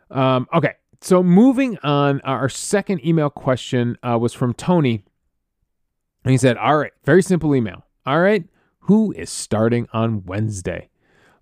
Um, 0.10 0.48
okay, 0.54 0.76
so 1.02 1.22
moving 1.22 1.78
on, 1.84 2.22
our 2.22 2.48
second 2.48 3.06
email 3.06 3.30
question 3.30 3.98
uh, 4.02 4.18
was 4.18 4.34
from 4.34 4.54
Tony. 4.54 5.04
And 6.24 6.32
he 6.32 6.38
said, 6.38 6.56
All 6.56 6.78
right, 6.78 6.94
very 7.04 7.22
simple 7.22 7.54
email. 7.54 7.84
All 8.06 8.22
right, 8.22 8.46
who 8.80 9.12
is 9.12 9.30
starting 9.30 9.90
on 9.92 10.24
Wednesday? 10.24 10.88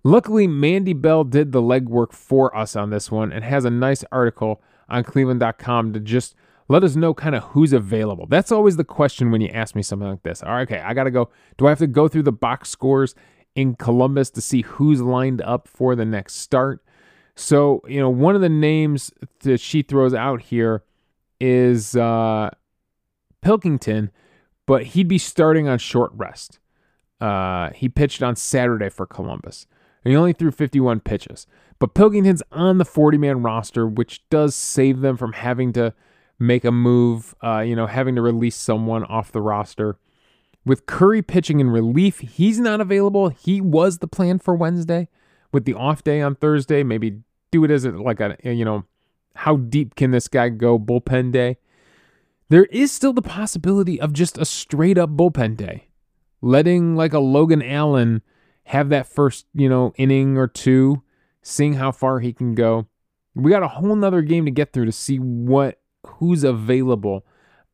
Luckily, 0.02 0.48
Mandy 0.48 0.94
Bell 0.94 1.22
did 1.22 1.52
the 1.52 1.62
legwork 1.62 2.12
for 2.12 2.54
us 2.56 2.74
on 2.74 2.90
this 2.90 3.08
one 3.08 3.32
and 3.32 3.44
has 3.44 3.64
a 3.64 3.70
nice 3.70 4.02
article 4.10 4.60
on 4.88 5.04
cleveland.com 5.04 5.92
to 5.92 6.00
just 6.00 6.34
let 6.68 6.82
us 6.82 6.96
know 6.96 7.12
kind 7.12 7.34
of 7.34 7.42
who's 7.44 7.72
available. 7.72 8.26
That's 8.26 8.52
always 8.52 8.76
the 8.76 8.84
question 8.84 9.30
when 9.30 9.40
you 9.40 9.48
ask 9.48 9.74
me 9.74 9.82
something 9.82 10.08
like 10.08 10.22
this. 10.22 10.42
All 10.42 10.52
right, 10.52 10.62
okay, 10.70 10.80
I 10.80 10.94
got 10.94 11.04
to 11.04 11.10
go. 11.10 11.30
Do 11.58 11.66
I 11.66 11.70
have 11.70 11.78
to 11.78 11.86
go 11.86 12.08
through 12.08 12.22
the 12.22 12.32
box 12.32 12.70
scores 12.70 13.14
in 13.54 13.74
Columbus 13.74 14.30
to 14.30 14.40
see 14.40 14.62
who's 14.62 15.00
lined 15.00 15.42
up 15.42 15.68
for 15.68 15.94
the 15.94 16.04
next 16.04 16.36
start? 16.36 16.82
So, 17.36 17.82
you 17.86 18.00
know, 18.00 18.10
one 18.10 18.34
of 18.34 18.40
the 18.40 18.48
names 18.48 19.10
that 19.40 19.60
she 19.60 19.82
throws 19.82 20.14
out 20.14 20.40
here 20.40 20.84
is 21.40 21.96
uh, 21.96 22.50
Pilkington, 23.42 24.10
but 24.66 24.84
he'd 24.84 25.08
be 25.08 25.18
starting 25.18 25.68
on 25.68 25.78
short 25.78 26.12
rest. 26.14 26.60
Uh, 27.20 27.70
he 27.70 27.88
pitched 27.88 28.22
on 28.22 28.36
Saturday 28.36 28.88
for 28.88 29.06
Columbus. 29.06 29.66
He 30.04 30.16
only 30.16 30.32
threw 30.32 30.50
51 30.50 31.00
pitches. 31.00 31.46
But 31.78 31.94
Pilkington's 31.94 32.42
on 32.52 32.78
the 32.78 32.84
40 32.84 33.18
man 33.18 33.42
roster, 33.42 33.86
which 33.86 34.26
does 34.28 34.54
save 34.54 35.00
them 35.00 35.16
from 35.16 35.32
having 35.32 35.72
to 35.72 35.94
make 36.46 36.64
a 36.64 36.72
move, 36.72 37.34
uh, 37.42 37.60
you 37.60 37.76
know, 37.76 37.86
having 37.86 38.14
to 38.14 38.22
release 38.22 38.56
someone 38.56 39.04
off 39.04 39.32
the 39.32 39.42
roster. 39.42 39.98
With 40.64 40.86
Curry 40.86 41.22
pitching 41.22 41.60
in 41.60 41.70
relief, 41.70 42.20
he's 42.20 42.58
not 42.58 42.80
available. 42.80 43.28
He 43.28 43.60
was 43.60 43.98
the 43.98 44.08
plan 44.08 44.38
for 44.38 44.54
Wednesday 44.54 45.08
with 45.52 45.64
the 45.64 45.74
off 45.74 46.02
day 46.02 46.20
on 46.20 46.34
Thursday, 46.34 46.82
maybe 46.82 47.20
do 47.52 47.64
it 47.64 47.70
as 47.70 47.84
a, 47.84 47.92
like 47.92 48.20
a, 48.20 48.36
you 48.42 48.64
know, 48.64 48.84
how 49.36 49.56
deep 49.56 49.94
can 49.94 50.10
this 50.10 50.26
guy 50.28 50.48
go 50.48 50.78
bullpen 50.78 51.32
day? 51.32 51.56
There 52.48 52.64
is 52.66 52.92
still 52.92 53.12
the 53.12 53.22
possibility 53.22 54.00
of 54.00 54.12
just 54.12 54.36
a 54.36 54.44
straight 54.44 54.98
up 54.98 55.10
bullpen 55.10 55.56
day, 55.56 55.88
letting 56.42 56.96
like 56.96 57.12
a 57.12 57.20
Logan 57.20 57.62
Allen 57.62 58.22
have 58.64 58.88
that 58.88 59.06
first, 59.06 59.46
you 59.54 59.68
know, 59.68 59.92
inning 59.96 60.36
or 60.36 60.48
two, 60.48 61.02
seeing 61.42 61.74
how 61.74 61.92
far 61.92 62.20
he 62.20 62.32
can 62.32 62.54
go. 62.54 62.86
We 63.34 63.50
got 63.50 63.62
a 63.62 63.68
whole 63.68 63.94
nother 63.94 64.22
game 64.22 64.44
to 64.44 64.50
get 64.50 64.72
through 64.72 64.86
to 64.86 64.92
see 64.92 65.18
what 65.18 65.80
who's 66.06 66.44
available 66.44 67.24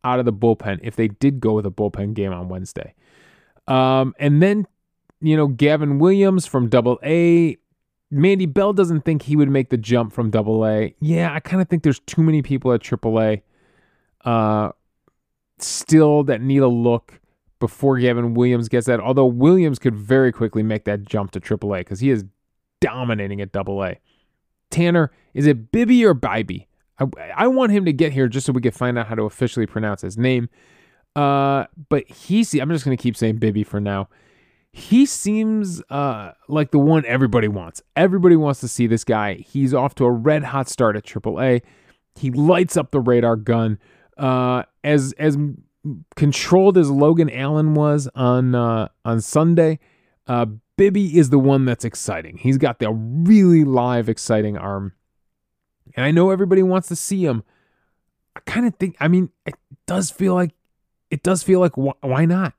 out 0.04 0.18
of 0.18 0.24
the 0.24 0.32
bullpen 0.32 0.80
if 0.82 0.96
they 0.96 1.08
did 1.08 1.40
go 1.40 1.52
with 1.52 1.66
a 1.66 1.70
bullpen 1.70 2.14
game 2.14 2.32
on 2.32 2.48
Wednesday. 2.48 2.94
Um, 3.68 4.14
and 4.18 4.42
then, 4.42 4.66
you 5.20 5.36
know, 5.36 5.46
Gavin 5.46 5.98
Williams 5.98 6.46
from 6.46 6.68
Double 6.68 6.98
A 7.04 7.56
Mandy 8.10 8.46
Bell 8.46 8.72
doesn't 8.72 9.04
think 9.04 9.22
he 9.22 9.36
would 9.36 9.48
make 9.48 9.70
the 9.70 9.76
jump 9.76 10.12
from 10.12 10.30
Double 10.30 10.66
A. 10.66 10.94
Yeah, 11.00 11.32
I 11.32 11.40
kind 11.40 11.62
of 11.62 11.68
think 11.68 11.82
there's 11.82 12.00
too 12.00 12.22
many 12.22 12.42
people 12.42 12.72
at 12.72 12.80
Triple 12.80 13.20
A 13.20 13.42
uh, 14.24 14.70
still 15.58 16.24
that 16.24 16.40
need 16.40 16.58
a 16.58 16.68
look 16.68 17.20
before 17.60 17.98
Gavin 17.98 18.34
Williams 18.34 18.68
gets 18.68 18.86
that. 18.86 18.98
Although 18.98 19.26
Williams 19.26 19.78
could 19.78 19.94
very 19.94 20.32
quickly 20.32 20.62
make 20.62 20.84
that 20.84 21.04
jump 21.04 21.30
to 21.32 21.40
Triple 21.40 21.74
A 21.74 21.78
because 21.78 22.00
he 22.00 22.10
is 22.10 22.24
dominating 22.80 23.40
at 23.40 23.52
Double 23.52 23.84
A. 23.84 23.98
Tanner, 24.70 25.12
is 25.34 25.46
it 25.46 25.70
Bibby 25.70 26.04
or 26.04 26.14
Bibby? 26.14 26.66
I, 27.00 27.06
I 27.36 27.46
want 27.48 27.72
him 27.72 27.84
to 27.86 27.92
get 27.92 28.12
here 28.12 28.28
just 28.28 28.46
so 28.46 28.52
we 28.52 28.60
can 28.60 28.72
find 28.72 28.98
out 28.98 29.06
how 29.06 29.14
to 29.14 29.22
officially 29.22 29.66
pronounce 29.66 30.02
his 30.02 30.18
name. 30.18 30.48
Uh, 31.16 31.64
but 31.88 32.08
he's, 32.08 32.54
I'm 32.54 32.70
just 32.70 32.84
going 32.84 32.96
to 32.96 33.02
keep 33.02 33.16
saying 33.16 33.38
Bibee 33.40 33.66
for 33.66 33.80
now 33.80 34.08
he 34.72 35.04
seems 35.04 35.82
uh, 35.90 36.32
like 36.48 36.70
the 36.70 36.78
one 36.78 37.04
everybody 37.06 37.48
wants. 37.48 37.82
Everybody 37.96 38.36
wants 38.36 38.60
to 38.60 38.68
see 38.68 38.86
this 38.86 39.04
guy. 39.04 39.34
He's 39.34 39.74
off 39.74 39.94
to 39.96 40.04
a 40.04 40.10
red 40.10 40.44
hot 40.44 40.68
start 40.68 40.96
at 40.96 41.04
AAA. 41.04 41.62
He 42.14 42.30
lights 42.30 42.76
up 42.76 42.90
the 42.90 43.00
radar 43.00 43.36
gun. 43.36 43.78
Uh, 44.16 44.64
as 44.84 45.12
as 45.14 45.36
controlled 46.14 46.76
as 46.76 46.90
Logan 46.90 47.30
Allen 47.30 47.74
was 47.74 48.08
on 48.14 48.54
uh, 48.54 48.88
on 49.04 49.20
Sunday, 49.20 49.80
uh, 50.26 50.46
Bibee 50.78 51.14
is 51.14 51.30
the 51.30 51.38
one 51.38 51.64
that's 51.64 51.84
exciting. 51.84 52.36
He's 52.36 52.58
got 52.58 52.78
the 52.78 52.92
really 52.92 53.64
live, 53.64 54.08
exciting 54.08 54.56
arm, 54.56 54.92
and 55.96 56.04
I 56.04 56.10
know 56.10 56.30
everybody 56.30 56.62
wants 56.62 56.88
to 56.88 56.96
see 56.96 57.24
him. 57.24 57.42
I 58.36 58.40
kind 58.40 58.66
of 58.66 58.74
think. 58.76 58.96
I 59.00 59.08
mean, 59.08 59.30
it 59.46 59.54
does 59.86 60.10
feel 60.10 60.34
like 60.34 60.52
it 61.10 61.22
does 61.22 61.42
feel 61.42 61.60
like 61.60 61.72
wh- 61.74 62.02
why 62.04 62.24
not? 62.24 62.54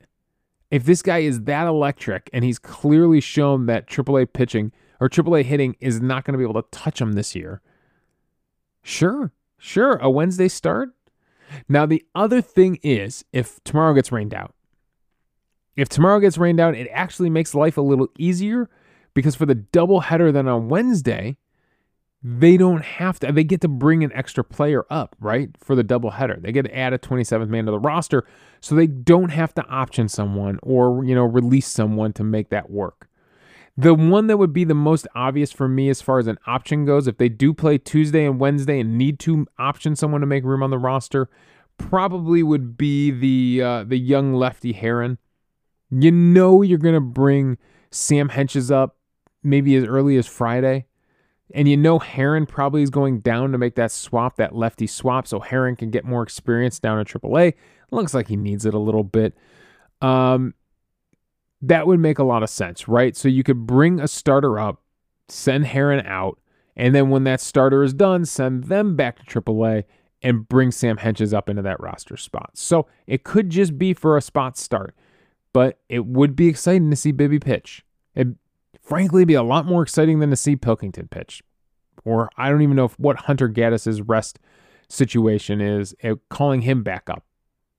if 0.72 0.86
this 0.86 1.02
guy 1.02 1.20
is 1.20 1.42
that 1.42 1.68
electric 1.68 2.30
and 2.34 2.46
he's 2.46 2.58
clearly 2.58 3.20
shown 3.20 3.66
that 3.66 3.88
AAA 3.88 4.32
pitching 4.32 4.72
or 5.02 5.10
AAA 5.10 5.44
hitting 5.44 5.76
is 5.82 6.02
not 6.02 6.24
going 6.24 6.34
to 6.34 6.38
be 6.38 6.50
able 6.50 6.62
to 6.62 6.70
touch 6.72 7.02
him 7.02 7.14
this 7.14 7.36
year, 7.36 7.62
sure, 8.82 9.34
sure, 9.58 9.98
a 9.98 10.10
Wednesday 10.10 10.48
start. 10.48 10.90
Now, 11.68 11.86
the 11.86 12.06
other 12.16 12.42
thing 12.42 12.80
is 12.82 13.26
if 13.34 13.62
tomorrow 13.66 13.94
gets 13.94 14.12
rained 14.12 14.34
out, 14.34 14.56
if 15.76 15.90
tomorrow 15.90 16.20
gets 16.20 16.38
rained 16.38 16.62
out, 16.62 16.76
it 16.76 16.88
actually 16.92 17.30
makes 17.30 17.54
life 17.54 17.78
a 17.78 17.82
little 17.82 18.08
easier 18.18 18.70
because 19.14 19.36
for 19.36 19.46
the 19.46 19.56
double 19.56 20.00
header 20.00 20.32
then 20.32 20.48
on 20.48 20.70
Wednesday, 20.70 21.36
they 22.24 22.56
don't 22.56 22.84
have 22.84 23.20
to 23.20 23.32
they 23.32 23.44
get 23.44 23.62
to 23.62 23.68
bring 23.68 24.04
an 24.04 24.12
extra 24.14 24.44
player 24.44 24.86
up 24.90 25.16
right 25.20 25.50
for 25.60 25.76
the 25.76 25.84
doubleheader. 25.84 26.42
They 26.42 26.52
get 26.52 26.64
to 26.64 26.78
add 26.78 26.94
a 26.94 27.00
27th 27.00 27.50
man 27.50 27.66
to 27.66 27.72
the 27.72 27.80
roster 27.80 28.26
so 28.60 28.76
they 28.76 28.88
don't 28.88 29.30
have 29.30 29.54
to 29.56 29.66
option 29.66 30.08
someone 30.08 30.60
or 30.62 31.04
you 31.04 31.16
know 31.16 31.24
release 31.24 31.68
someone 31.68 32.14
to 32.14 32.24
make 32.24 32.50
that 32.50 32.70
work. 32.70 33.08
The 33.78 33.96
one 33.96 34.28
that 34.28 34.38
would 34.38 34.54
be 34.54 34.66
the 34.66 34.76
most 34.76 35.08
obvious 35.16 35.52
for 35.52 35.68
me 35.68 35.90
as 35.90 36.02
far 36.02 36.20
as 36.20 36.28
an 36.28 36.38
option 36.46 36.86
goes 36.86 37.08
if 37.08 37.18
they 37.18 37.30
do 37.30 37.54
play 37.54 37.78
tuesday 37.78 38.26
and 38.26 38.40
wednesday 38.40 38.80
and 38.80 38.98
need 38.98 39.18
to 39.20 39.48
option 39.58 39.96
someone 39.96 40.22
to 40.22 40.28
make 40.28 40.44
room 40.44 40.62
on 40.62 40.70
the 40.70 40.78
roster 40.78 41.30
probably 41.78 42.44
would 42.44 42.78
be 42.78 43.10
the 43.10 43.64
uh, 43.64 43.84
the 43.84 43.98
young 43.98 44.36
lefty 44.36 44.74
Herrin. 44.74 45.18
you 45.90 46.12
know 46.12 46.62
you're 46.62 46.78
to 46.78 47.00
bring 47.00 47.58
sam 47.90 48.30
hentges 48.30 48.70
up 48.70 48.98
maybe 49.42 49.76
as 49.76 49.86
early 49.86 50.18
as 50.18 50.28
friday 50.28 50.86
and 51.54 51.68
you 51.68 51.78
know 51.78 52.00
Herrin 52.00 52.48
probably 52.48 52.82
is 52.82 52.90
going 52.90 53.20
down 53.20 53.52
to 53.52 53.58
make 53.58 53.76
that 53.76 53.92
swap, 53.92 54.38
that 54.38 54.56
lefty 54.56 54.88
swap, 54.88 55.28
so 55.28 55.40
Herrin 55.40 55.76
can 55.76 55.90
get 55.90 56.06
more 56.06 56.24
experience 56.24 56.80
down 56.80 57.00
at 57.00 57.08
AAA. 57.08 57.54
Looks 57.92 58.14
like 58.14 58.28
he 58.28 58.36
needs 58.36 58.66
it 58.66 58.74
a 58.74 58.80
little 58.80 59.04
bit. 59.04 59.36
Um, 60.02 60.54
that 61.62 61.88
would 61.88 62.00
make 62.00 62.20
a 62.20 62.24
lot 62.24 62.44
of 62.44 62.50
sense, 62.50 62.88
right? 62.88 63.16
So 63.16 63.28
you 63.28 63.44
could 63.44 63.68
bring 63.68 64.00
a 64.00 64.08
starter 64.08 64.60
up, 64.60 64.82
send 65.30 65.66
Heron 65.66 66.06
out, 66.06 66.40
and 66.76 66.96
then 66.96 67.10
when 67.10 67.24
that 67.26 67.42
starter 67.42 67.84
is 67.84 67.94
done, 67.94 68.26
send 68.26 68.66
them 68.66 68.96
back 68.96 69.18
to 69.18 69.42
AAA 69.42 69.84
and 70.22 70.48
bring 70.48 70.72
Sam 70.72 70.98
Hentges 70.98 71.34
up 71.34 71.50
into 71.50 71.62
that 71.64 71.80
roster 71.80 72.18
spot. 72.18 72.52
So 72.54 72.88
it 73.08 73.24
could 73.24 73.50
just 73.50 73.78
be 73.78 73.94
for 73.94 74.18
a 74.18 74.22
spot 74.22 74.58
start, 74.58 74.96
but 75.54 75.80
it 75.90 76.06
would 76.06 76.36
be 76.36 76.48
exciting 76.48 76.90
to 76.90 76.96
see 76.96 77.12
Bibee 77.12 77.44
pitch. 77.44 77.84
It 78.16 78.28
frankly 78.92 79.24
be 79.24 79.36
a 79.36 79.42
lot 79.42 79.66
more 79.66 79.82
exciting 79.82 80.20
than 80.20 80.30
to 80.30 80.36
see 80.36 80.54
Pilkington 80.58 81.08
pitch. 81.08 81.42
Or 82.04 82.30
I 82.36 82.50
don't 82.50 82.62
even 82.62 82.76
know 82.76 82.84
if, 82.84 83.00
what 83.00 83.22
Hunter 83.22 83.48
Gaddis's 83.48 84.02
rest 84.02 84.38
situation 84.90 85.62
is 85.62 85.96
uh, 86.04 86.16
calling 86.30 86.64
him 86.64 86.84
back 86.84 87.10
up. 87.10 87.24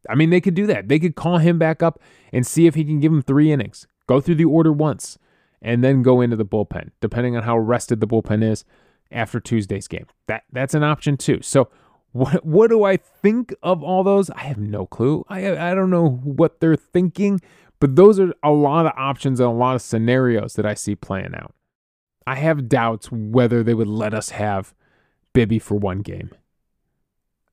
I 0.08 0.14
mean, 0.14 0.30
they 0.30 0.40
could 0.40 0.54
do 0.54 0.66
that. 0.68 0.88
They 0.88 0.98
could 0.98 1.14
call 1.14 1.36
him 1.36 1.58
back 1.58 1.82
up 1.82 2.00
and 2.32 2.46
see 2.46 2.66
if 2.66 2.74
he 2.74 2.82
can 2.82 2.98
give 2.98 3.12
him 3.12 3.20
three 3.20 3.52
innings, 3.52 3.86
go 4.06 4.22
through 4.22 4.36
the 4.36 4.46
order 4.46 4.72
once, 4.72 5.18
and 5.60 5.84
then 5.84 6.00
go 6.00 6.22
into 6.22 6.34
the 6.34 6.46
bullpen, 6.46 6.92
depending 7.02 7.36
on 7.36 7.42
how 7.42 7.58
rested 7.58 8.00
the 8.00 8.06
bullpen 8.06 8.42
is 8.42 8.64
after 9.10 9.38
Tuesday's 9.38 9.88
game. 9.88 10.06
That 10.28 10.44
that's 10.50 10.72
an 10.72 10.82
option 10.82 11.18
too. 11.18 11.42
So 11.42 11.68
what 12.12 12.42
what 12.42 12.70
do 12.70 12.84
I 12.84 12.96
think 12.96 13.54
of 13.62 13.82
all 13.84 14.02
those? 14.02 14.30
I 14.30 14.44
have 14.44 14.56
no 14.56 14.86
clue. 14.86 15.26
I 15.28 15.72
I 15.72 15.74
don't 15.74 15.90
know 15.90 16.08
what 16.08 16.60
they're 16.60 16.74
thinking, 16.74 17.42
but 17.82 17.96
those 17.96 18.20
are 18.20 18.32
a 18.44 18.52
lot 18.52 18.86
of 18.86 18.92
options 18.96 19.40
and 19.40 19.48
a 19.48 19.52
lot 19.52 19.74
of 19.74 19.82
scenarios 19.82 20.54
that 20.54 20.64
I 20.64 20.74
see 20.74 20.94
playing 20.94 21.34
out. 21.34 21.52
I 22.28 22.36
have 22.36 22.68
doubts 22.68 23.10
whether 23.10 23.64
they 23.64 23.74
would 23.74 23.88
let 23.88 24.14
us 24.14 24.28
have 24.28 24.72
Bibee 25.34 25.60
for 25.60 25.74
one 25.74 25.98
game. 25.98 26.30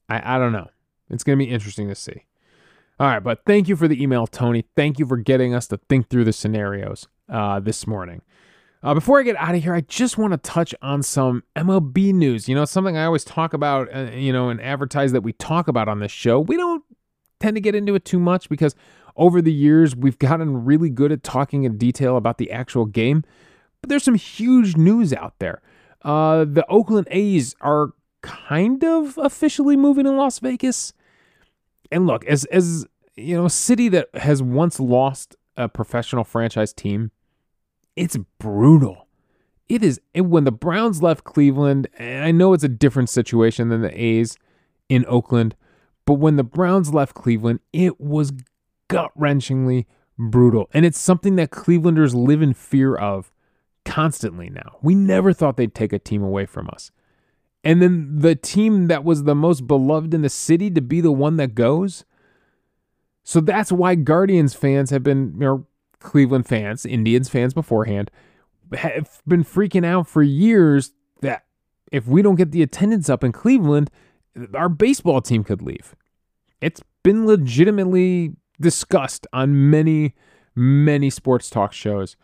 I, 0.07 0.35
I 0.35 0.37
don't 0.37 0.51
know. 0.51 0.67
It's 1.09 1.23
going 1.23 1.39
to 1.39 1.43
be 1.43 1.49
interesting 1.49 1.87
to 1.87 1.95
see. 1.95 2.25
All 2.99 3.07
right, 3.07 3.23
but 3.23 3.43
thank 3.43 3.67
you 3.67 3.75
for 3.75 3.87
the 3.87 3.99
email, 4.03 4.27
Tony. 4.27 4.65
Thank 4.75 4.99
you 4.99 5.07
for 5.07 5.17
getting 5.17 5.55
us 5.55 5.65
to 5.69 5.77
think 5.89 6.09
through 6.11 6.25
the 6.25 6.33
scenarios 6.33 7.07
uh, 7.27 7.59
this 7.59 7.87
morning. 7.87 8.21
Uh, 8.83 8.93
before 8.93 9.19
I 9.19 9.23
get 9.23 9.35
out 9.35 9.55
of 9.55 9.63
here, 9.63 9.73
I 9.73 9.81
just 9.81 10.19
want 10.19 10.33
to 10.33 10.37
touch 10.37 10.75
on 10.83 11.01
some 11.01 11.41
MLB 11.55 12.13
news. 12.13 12.47
You 12.47 12.53
know, 12.53 12.65
something 12.65 12.97
I 12.97 13.05
always 13.05 13.23
talk 13.23 13.55
about, 13.55 13.91
uh, 13.91 14.11
you 14.13 14.31
know, 14.31 14.49
and 14.49 14.61
advertise 14.61 15.11
that 15.13 15.21
we 15.21 15.33
talk 15.33 15.67
about 15.67 15.87
on 15.87 16.01
this 16.01 16.11
show. 16.11 16.39
We 16.39 16.55
don't 16.55 16.83
tend 17.39 17.55
to 17.55 17.61
get 17.61 17.73
into 17.73 17.95
it 17.95 18.05
too 18.05 18.19
much 18.19 18.47
because 18.47 18.75
over 19.19 19.41
the 19.41 19.53
years 19.53 19.95
we've 19.95 20.17
gotten 20.17 20.65
really 20.65 20.89
good 20.89 21.11
at 21.11 21.21
talking 21.21 21.65
in 21.65 21.77
detail 21.77 22.17
about 22.17 22.39
the 22.39 22.49
actual 22.51 22.85
game. 22.85 23.23
But 23.81 23.89
there's 23.89 24.03
some 24.03 24.15
huge 24.15 24.75
news 24.75 25.13
out 25.13 25.35
there. 25.39 25.61
Uh, 26.01 26.45
the 26.45 26.65
Oakland 26.69 27.07
A's 27.11 27.55
are 27.61 27.91
kind 28.21 28.83
of 28.83 29.17
officially 29.17 29.75
moving 29.75 30.05
to 30.05 30.11
Las 30.11 30.39
Vegas. 30.39 30.93
And 31.91 32.07
look, 32.07 32.25
as 32.25 32.45
as 32.45 32.87
you 33.15 33.35
know, 33.35 33.45
a 33.45 33.49
city 33.49 33.89
that 33.89 34.09
has 34.15 34.41
once 34.41 34.79
lost 34.79 35.35
a 35.57 35.67
professional 35.67 36.23
franchise 36.23 36.73
team, 36.73 37.11
it's 37.95 38.17
brutal. 38.39 39.07
It 39.67 39.83
is 39.83 39.99
when 40.15 40.45
the 40.45 40.51
Browns 40.51 41.03
left 41.03 41.25
Cleveland, 41.25 41.87
and 41.97 42.23
I 42.23 42.31
know 42.31 42.53
it's 42.53 42.63
a 42.63 42.69
different 42.69 43.09
situation 43.09 43.69
than 43.69 43.81
the 43.81 44.01
A's 44.01 44.37
in 44.87 45.05
Oakland, 45.07 45.55
but 46.05 46.13
when 46.13 46.37
the 46.37 46.43
Browns 46.43 46.93
left 46.93 47.13
Cleveland, 47.13 47.59
it 47.71 48.01
was 48.01 48.33
gut 48.89 49.11
wrenchingly 49.17 49.85
brutal. 50.17 50.69
And 50.73 50.85
it's 50.85 50.99
something 50.99 51.37
that 51.37 51.51
Clevelanders 51.51 52.13
live 52.13 52.41
in 52.41 52.53
fear 52.53 52.93
of 52.93 53.31
constantly 53.85 54.49
now. 54.49 54.77
We 54.81 54.93
never 54.93 55.31
thought 55.31 55.55
they'd 55.55 55.73
take 55.73 55.93
a 55.93 55.99
team 55.99 56.21
away 56.21 56.45
from 56.45 56.69
us. 56.69 56.91
And 57.63 57.81
then 57.81 58.19
the 58.19 58.35
team 58.35 58.87
that 58.87 59.03
was 59.03 59.23
the 59.23 59.35
most 59.35 59.67
beloved 59.67 60.13
in 60.13 60.21
the 60.21 60.29
city 60.29 60.69
to 60.71 60.81
be 60.81 61.01
the 61.01 61.11
one 61.11 61.37
that 61.37 61.55
goes. 61.55 62.05
So 63.23 63.39
that's 63.39 63.71
why 63.71 63.95
Guardians 63.95 64.53
fans 64.53 64.89
have 64.89 65.03
been, 65.03 65.37
know, 65.37 65.65
Cleveland 65.99 66.47
fans, 66.47 66.85
Indians 66.85 67.29
fans 67.29 67.53
beforehand, 67.53 68.09
have 68.73 69.21
been 69.27 69.43
freaking 69.43 69.85
out 69.85 70.07
for 70.07 70.23
years 70.23 70.93
that 71.21 71.45
if 71.91 72.07
we 72.07 72.21
don't 72.21 72.35
get 72.35 72.51
the 72.51 72.61
attendance 72.61 73.09
up 73.09 73.23
in 73.23 73.31
Cleveland, 73.31 73.89
our 74.53 74.69
baseball 74.69 75.21
team 75.21 75.43
could 75.43 75.61
leave. 75.61 75.95
It's 76.61 76.81
been 77.03 77.25
legitimately 77.25 78.33
discussed 78.59 79.27
on 79.33 79.69
many, 79.69 80.15
many 80.55 81.09
sports 81.09 81.49
talk 81.49 81.73
shows 81.73 82.15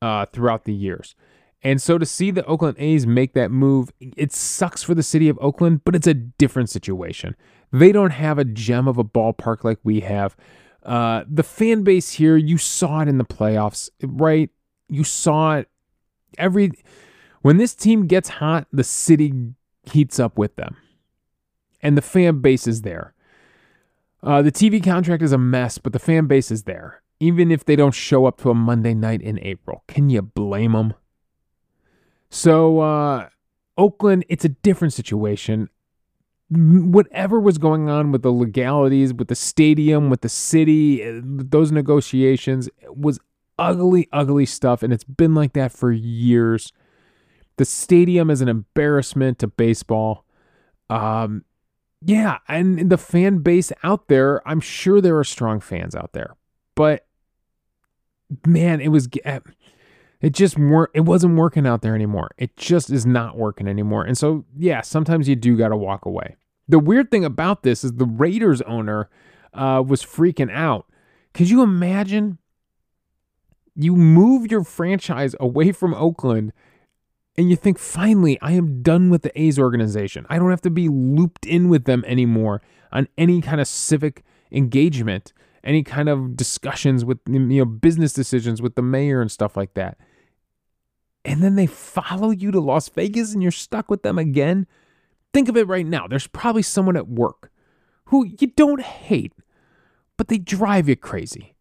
uh, 0.00 0.26
throughout 0.26 0.64
the 0.64 0.74
years. 0.74 1.14
And 1.62 1.80
so 1.80 1.96
to 1.96 2.04
see 2.04 2.30
the 2.30 2.44
Oakland 2.44 2.76
A's 2.78 3.06
make 3.06 3.34
that 3.34 3.50
move, 3.50 3.92
it 4.00 4.32
sucks 4.32 4.82
for 4.82 4.94
the 4.94 5.02
city 5.02 5.28
of 5.28 5.38
Oakland, 5.40 5.82
but 5.84 5.94
it's 5.94 6.08
a 6.08 6.14
different 6.14 6.70
situation. 6.70 7.36
They 7.70 7.92
don't 7.92 8.10
have 8.10 8.38
a 8.38 8.44
gem 8.44 8.88
of 8.88 8.98
a 8.98 9.04
ballpark 9.04 9.62
like 9.62 9.78
we 9.84 10.00
have. 10.00 10.36
Uh, 10.82 11.22
the 11.30 11.44
fan 11.44 11.84
base 11.84 12.12
here, 12.12 12.36
you 12.36 12.58
saw 12.58 13.00
it 13.00 13.08
in 13.08 13.18
the 13.18 13.24
playoffs, 13.24 13.90
right? 14.02 14.50
You 14.88 15.04
saw 15.04 15.58
it 15.58 15.68
every 16.36 16.72
when 17.42 17.56
this 17.56 17.74
team 17.74 18.06
gets 18.06 18.28
hot, 18.28 18.66
the 18.72 18.84
city 18.84 19.32
heats 19.82 20.18
up 20.18 20.38
with 20.38 20.56
them, 20.56 20.76
and 21.80 21.96
the 21.96 22.02
fan 22.02 22.40
base 22.40 22.66
is 22.66 22.82
there. 22.82 23.14
Uh, 24.22 24.42
the 24.42 24.52
TV 24.52 24.82
contract 24.82 25.22
is 25.22 25.32
a 25.32 25.38
mess, 25.38 25.78
but 25.78 25.92
the 25.92 25.98
fan 25.98 26.26
base 26.26 26.50
is 26.50 26.62
there, 26.62 27.02
even 27.18 27.50
if 27.50 27.64
they 27.64 27.76
don't 27.76 27.94
show 27.94 28.26
up 28.26 28.40
to 28.42 28.50
a 28.50 28.54
Monday 28.54 28.94
night 28.94 29.20
in 29.20 29.38
April. 29.40 29.82
Can 29.88 30.10
you 30.10 30.22
blame 30.22 30.72
them? 30.72 30.94
So, 32.30 32.80
uh, 32.80 33.28
Oakland, 33.76 34.24
it's 34.28 34.44
a 34.44 34.50
different 34.50 34.92
situation 34.92 35.68
whatever 36.52 37.40
was 37.40 37.58
going 37.58 37.88
on 37.88 38.12
with 38.12 38.22
the 38.22 38.30
legalities, 38.30 39.14
with 39.14 39.28
the 39.28 39.34
stadium, 39.34 40.10
with 40.10 40.20
the 40.20 40.28
city, 40.28 41.02
uh, 41.02 41.20
those 41.24 41.72
negotiations 41.72 42.68
was 42.88 43.18
ugly, 43.58 44.08
ugly 44.12 44.44
stuff. 44.44 44.82
And 44.82 44.92
it's 44.92 45.04
been 45.04 45.34
like 45.34 45.54
that 45.54 45.72
for 45.72 45.90
years. 45.92 46.72
The 47.56 47.64
stadium 47.64 48.28
is 48.30 48.40
an 48.40 48.48
embarrassment 48.48 49.38
to 49.38 49.46
baseball. 49.46 50.24
Um, 50.90 51.44
yeah, 52.04 52.38
and 52.48 52.90
the 52.90 52.98
fan 52.98 53.38
base 53.38 53.72
out 53.82 54.08
there, 54.08 54.46
I'm 54.46 54.60
sure 54.60 55.00
there 55.00 55.18
are 55.18 55.24
strong 55.24 55.60
fans 55.60 55.94
out 55.94 56.12
there, 56.12 56.36
but 56.74 57.06
man, 58.46 58.80
it 58.80 58.88
was 58.88 59.08
eh, 59.24 59.40
it 60.20 60.32
just 60.32 60.58
weren't 60.58 60.90
it 60.94 61.00
wasn't 61.00 61.36
working 61.36 61.66
out 61.66 61.82
there 61.82 61.94
anymore. 61.94 62.30
It 62.38 62.56
just 62.56 62.90
is 62.90 63.06
not 63.06 63.36
working 63.36 63.68
anymore. 63.68 64.04
And 64.04 64.16
so, 64.16 64.44
yeah, 64.56 64.80
sometimes 64.80 65.28
you 65.28 65.36
do 65.36 65.56
got 65.56 65.68
to 65.68 65.76
walk 65.76 66.04
away. 66.04 66.36
The 66.68 66.78
weird 66.78 67.10
thing 67.10 67.24
about 67.24 67.62
this 67.62 67.84
is 67.84 67.94
the 67.94 68.06
Raiders 68.06 68.62
owner 68.62 69.10
uh, 69.52 69.82
was 69.86 70.02
freaking 70.02 70.50
out. 70.50 70.86
Could 71.34 71.50
you 71.50 71.62
imagine? 71.62 72.38
You 73.74 73.96
move 73.96 74.50
your 74.50 74.64
franchise 74.64 75.34
away 75.40 75.72
from 75.72 75.94
Oakland 75.94 76.52
and 77.36 77.48
you 77.48 77.56
think, 77.56 77.78
finally, 77.78 78.38
I 78.42 78.52
am 78.52 78.82
done 78.82 79.08
with 79.08 79.22
the 79.22 79.40
A's 79.40 79.58
organization. 79.58 80.26
I 80.28 80.38
don't 80.38 80.50
have 80.50 80.60
to 80.62 80.70
be 80.70 80.88
looped 80.88 81.46
in 81.46 81.68
with 81.68 81.84
them 81.84 82.04
anymore 82.06 82.60
on 82.92 83.08
any 83.16 83.40
kind 83.40 83.60
of 83.60 83.66
civic 83.66 84.22
engagement, 84.50 85.32
any 85.64 85.82
kind 85.82 86.08
of 86.08 86.36
discussions 86.36 87.04
with, 87.04 87.18
you 87.26 87.38
know, 87.38 87.64
business 87.64 88.12
decisions 88.12 88.60
with 88.60 88.74
the 88.74 88.82
mayor 88.82 89.22
and 89.22 89.30
stuff 89.30 89.56
like 89.56 89.74
that. 89.74 89.96
And 91.24 91.42
then 91.42 91.54
they 91.54 91.66
follow 91.66 92.30
you 92.30 92.50
to 92.50 92.60
Las 92.60 92.88
Vegas 92.90 93.32
and 93.32 93.42
you're 93.42 93.52
stuck 93.52 93.90
with 93.90 94.02
them 94.02 94.18
again. 94.18 94.66
Think 95.32 95.48
of 95.48 95.56
it 95.56 95.68
right 95.68 95.86
now. 95.86 96.06
There's 96.06 96.26
probably 96.26 96.62
someone 96.62 96.96
at 96.96 97.08
work 97.08 97.50
who 98.06 98.26
you 98.26 98.48
don't 98.48 98.82
hate, 98.82 99.32
but 100.18 100.28
they 100.28 100.36
drive 100.36 100.88
you 100.88 100.96
crazy, 100.96 101.54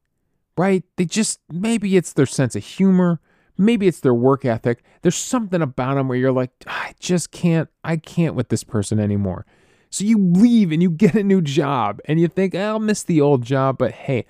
right? 0.58 0.84
They 0.98 1.06
just, 1.06 1.40
maybe 1.50 1.96
it's 1.96 2.12
their 2.12 2.26
sense 2.26 2.58
of 2.58 2.66
humor. 2.66 3.22
Maybe 3.58 3.88
it's 3.88 4.00
their 4.00 4.14
work 4.14 4.46
ethic. 4.46 4.84
There's 5.02 5.16
something 5.16 5.62
about 5.62 5.96
them 5.96 6.08
where 6.08 6.18
you're 6.18 6.32
like, 6.32 6.52
I 6.68 6.94
just 7.00 7.32
can't, 7.32 7.70
I 7.84 7.98
can't 7.98 8.36
with 8.36 8.50
this 8.50 8.64
person 8.64 9.00
anymore. 9.00 9.46
So 9.90 10.06
you 10.06 10.18
leave 10.18 10.72
and 10.72 10.82
you 10.82 10.90
get 10.90 11.16
a 11.16 11.24
new 11.24 11.42
job 11.42 12.00
and 12.06 12.20
you 12.20 12.28
think, 12.28 12.56
I'll 12.56 12.80
miss 12.80 13.04
the 13.04 13.22
old 13.22 13.44
job, 13.44 13.78
but 13.78 13.92
hey, 13.92 14.26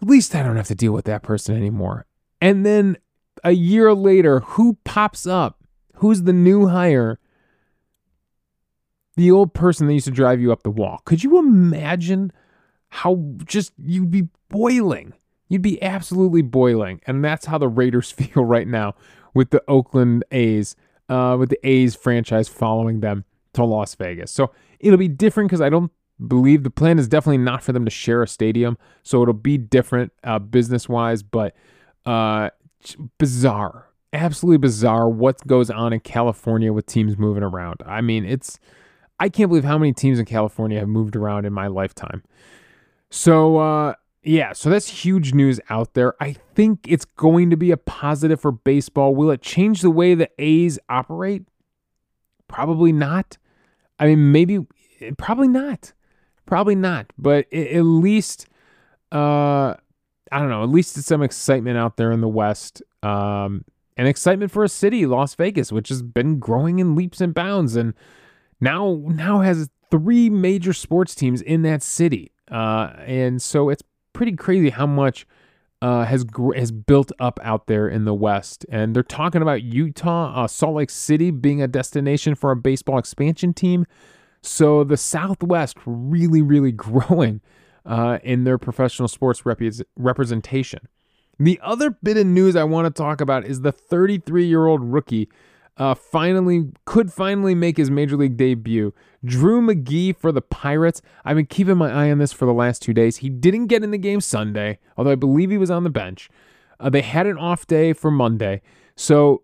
at 0.00 0.08
least 0.08 0.34
I 0.34 0.42
don't 0.42 0.56
have 0.56 0.68
to 0.68 0.74
deal 0.74 0.92
with 0.92 1.04
that 1.04 1.22
person 1.22 1.56
anymore. 1.56 2.06
And 2.40 2.64
then 2.64 2.96
a 3.44 3.52
year 3.52 3.92
later, 3.94 4.40
who 4.40 4.78
pops 4.84 5.26
up? 5.26 5.62
Who's 5.96 6.22
the 6.22 6.32
new 6.32 6.68
hire? 6.68 7.18
the 9.20 9.30
old 9.30 9.52
person 9.52 9.86
that 9.86 9.92
used 9.92 10.06
to 10.06 10.10
drive 10.10 10.40
you 10.40 10.50
up 10.50 10.62
the 10.62 10.70
wall. 10.70 11.02
Could 11.04 11.22
you 11.22 11.38
imagine 11.38 12.32
how 12.88 13.34
just 13.44 13.72
you'd 13.78 14.10
be 14.10 14.28
boiling? 14.48 15.12
You'd 15.50 15.60
be 15.60 15.82
absolutely 15.82 16.40
boiling. 16.40 17.02
And 17.06 17.22
that's 17.22 17.44
how 17.44 17.58
the 17.58 17.68
Raiders 17.68 18.10
feel 18.10 18.44
right 18.44 18.66
now 18.66 18.94
with 19.34 19.50
the 19.50 19.62
Oakland 19.68 20.24
A's, 20.30 20.74
uh, 21.10 21.36
with 21.38 21.50
the 21.50 21.58
A's 21.68 21.94
franchise 21.94 22.48
following 22.48 23.00
them 23.00 23.24
to 23.52 23.64
Las 23.64 23.94
Vegas. 23.96 24.30
So 24.30 24.52
it'll 24.78 24.96
be 24.96 25.08
different 25.08 25.50
because 25.50 25.60
I 25.60 25.68
don't 25.68 25.92
believe 26.26 26.62
the 26.62 26.70
plan 26.70 26.98
is 26.98 27.08
definitely 27.08 27.38
not 27.38 27.62
for 27.62 27.72
them 27.72 27.84
to 27.84 27.90
share 27.90 28.22
a 28.22 28.28
stadium. 28.28 28.78
So 29.02 29.22
it'll 29.22 29.34
be 29.34 29.58
different 29.58 30.12
uh, 30.24 30.38
business 30.38 30.88
wise, 30.88 31.22
but 31.22 31.54
uh, 32.06 32.50
bizarre. 33.18 33.86
Absolutely 34.12 34.58
bizarre 34.58 35.08
what 35.08 35.46
goes 35.46 35.70
on 35.70 35.92
in 35.92 36.00
California 36.00 36.72
with 36.72 36.86
teams 36.86 37.16
moving 37.16 37.42
around. 37.42 37.82
I 37.86 38.00
mean, 38.00 38.24
it's 38.24 38.58
I 39.20 39.28
can't 39.28 39.48
believe 39.48 39.64
how 39.64 39.78
many 39.78 39.92
teams 39.92 40.18
in 40.18 40.24
California 40.24 40.78
have 40.78 40.88
moved 40.88 41.14
around 41.14 41.44
in 41.44 41.52
my 41.52 41.66
lifetime. 41.66 42.22
So, 43.10 43.58
uh, 43.58 43.94
yeah, 44.22 44.52
so 44.52 44.70
that's 44.70 45.04
huge 45.04 45.32
news 45.32 45.60
out 45.70 45.94
there. 45.94 46.14
I 46.20 46.34
think 46.54 46.80
it's 46.86 47.04
going 47.04 47.50
to 47.50 47.56
be 47.56 47.70
a 47.70 47.76
positive 47.76 48.40
for 48.40 48.52
baseball. 48.52 49.14
Will 49.14 49.30
it 49.30 49.42
change 49.42 49.82
the 49.82 49.90
way 49.90 50.14
the 50.14 50.30
A's 50.38 50.78
operate? 50.88 51.44
Probably 52.48 52.92
not. 52.92 53.38
I 53.98 54.06
mean, 54.06 54.32
maybe, 54.32 54.66
probably 55.18 55.48
not. 55.48 55.92
Probably 56.46 56.74
not. 56.74 57.12
But 57.16 57.52
at 57.52 57.82
least, 57.82 58.46
uh, 59.12 59.74
I 60.32 60.38
don't 60.38 60.50
know, 60.50 60.62
at 60.62 60.70
least 60.70 60.98
it's 60.98 61.06
some 61.06 61.22
excitement 61.22 61.78
out 61.78 61.96
there 61.96 62.12
in 62.12 62.20
the 62.20 62.28
West. 62.28 62.82
Um, 63.02 63.64
and 63.96 64.08
excitement 64.08 64.50
for 64.50 64.64
a 64.64 64.68
city, 64.68 65.06
Las 65.06 65.34
Vegas, 65.34 65.72
which 65.72 65.88
has 65.88 66.02
been 66.02 66.38
growing 66.38 66.78
in 66.78 66.94
leaps 66.94 67.20
and 67.20 67.34
bounds. 67.34 67.76
And, 67.76 67.94
now 68.60 69.00
now 69.06 69.40
has 69.40 69.70
three 69.90 70.30
major 70.30 70.72
sports 70.72 71.14
teams 71.14 71.42
in 71.42 71.62
that 71.62 71.82
city. 71.82 72.30
Uh, 72.50 72.92
and 73.06 73.40
so 73.40 73.68
it's 73.68 73.82
pretty 74.20 74.36
crazy 74.36 74.68
how 74.68 74.84
much 74.84 75.26
uh, 75.80 76.04
has 76.04 76.26
has 76.54 76.70
built 76.70 77.10
up 77.18 77.40
out 77.42 77.68
there 77.68 77.88
in 77.88 78.04
the 78.04 78.12
West, 78.12 78.66
and 78.68 78.94
they're 78.94 79.02
talking 79.02 79.40
about 79.40 79.62
Utah, 79.62 80.44
uh, 80.44 80.46
Salt 80.46 80.74
Lake 80.74 80.90
City 80.90 81.30
being 81.30 81.62
a 81.62 81.66
destination 81.66 82.34
for 82.34 82.50
a 82.50 82.56
baseball 82.56 82.98
expansion 82.98 83.54
team. 83.54 83.86
So 84.42 84.84
the 84.84 84.98
Southwest 84.98 85.78
really, 85.86 86.42
really 86.42 86.70
growing 86.86 87.40
uh, 87.86 88.18
in 88.22 88.44
their 88.44 88.58
professional 88.58 89.08
sports 89.08 89.46
rep- 89.46 89.62
representation. 89.96 90.86
The 91.38 91.58
other 91.62 91.88
bit 92.02 92.18
of 92.18 92.26
news 92.26 92.56
I 92.56 92.64
want 92.64 92.94
to 92.94 93.02
talk 93.02 93.22
about 93.22 93.46
is 93.46 93.62
the 93.62 93.72
33 93.72 94.44
year 94.44 94.66
old 94.66 94.82
rookie 94.84 95.30
uh, 95.80 95.94
finally 95.94 96.66
could 96.84 97.10
finally 97.10 97.54
make 97.54 97.78
his 97.78 97.90
major 97.90 98.14
league 98.14 98.36
debut. 98.36 98.92
Drew 99.24 99.62
Maggi 99.62 100.14
for 100.14 100.30
the 100.30 100.42
Pirates. 100.42 101.00
I've 101.24 101.36
been 101.36 101.46
keeping 101.46 101.78
my 101.78 101.90
eye 101.90 102.10
on 102.10 102.18
this 102.18 102.34
for 102.34 102.44
the 102.44 102.52
last 102.52 102.82
two 102.82 102.92
days. 102.92 103.16
He 103.16 103.30
didn't 103.30 103.68
get 103.68 103.82
in 103.82 103.90
the 103.90 103.98
game 103.98 104.20
Sunday, 104.20 104.78
although 104.98 105.10
I 105.10 105.16
believe 105.16 105.50
he 105.50 105.56
was 105.56 105.70
on 105.70 105.84
the 105.84 105.90
bench. 105.90 106.28
Uh, 106.78 106.90
they 106.90 107.00
had 107.00 107.26
an 107.26 107.38
off 107.38 107.66
day 107.66 107.94
for 107.94 108.10
Monday, 108.10 108.60
so 108.94 109.42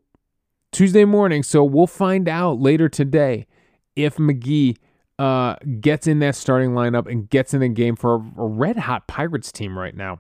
Tuesday 0.73 1.07
morning. 1.07 1.43
So 1.43 1.65
we'll 1.65 1.87
find 1.87 2.29
out 2.29 2.61
later 2.61 2.91
today 2.91 3.47
if 3.95 4.17
Maggi 4.17 4.77
uh, 5.19 5.57
gets 5.81 6.07
in 6.07 6.19
that 6.19 6.35
starting 6.35 6.73
lineup 6.73 7.11
and 7.11 7.31
gets 7.31 7.55
in 7.55 7.61
the 7.61 7.69
game 7.71 7.97
for 7.97 8.17
a, 8.17 8.43
a 8.43 8.47
red 8.47 8.77
hot 8.77 9.07
Pirates 9.07 9.51
team 9.51 9.79
right 9.79 9.97
now. 9.97 10.19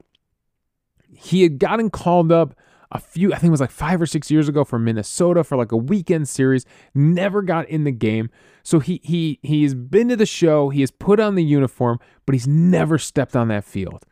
He 1.12 1.42
had 1.42 1.58
gotten 1.58 1.90
called 1.90 2.32
up 2.32 2.54
a 2.92 3.00
few, 3.00 3.32
I 3.32 3.38
think 3.38 3.48
it 3.48 3.50
was 3.50 3.60
like 3.60 3.70
five 3.70 4.00
or 4.00 4.06
six 4.06 4.30
years 4.30 4.48
ago 4.48 4.64
for 4.64 4.78
Minnesota 4.78 5.42
for 5.44 5.56
like 5.56 5.72
a 5.72 5.76
weekend 5.76 6.28
series. 6.28 6.64
Never 6.94 7.42
got 7.42 7.68
in 7.68 7.84
the 7.84 7.92
game. 7.92 8.30
So 8.62 8.80
he 8.80 9.00
he 9.02 9.38
he's 9.42 9.74
been 9.74 10.08
to 10.08 10.16
the 10.16 10.26
show, 10.26 10.70
he 10.70 10.80
has 10.80 10.90
put 10.90 11.20
on 11.20 11.34
the 11.34 11.44
uniform, 11.44 11.98
but 12.24 12.34
he's 12.34 12.48
never 12.48 12.98
stepped 12.98 13.36
on 13.36 13.48
that 13.48 13.64
field. 13.64 14.04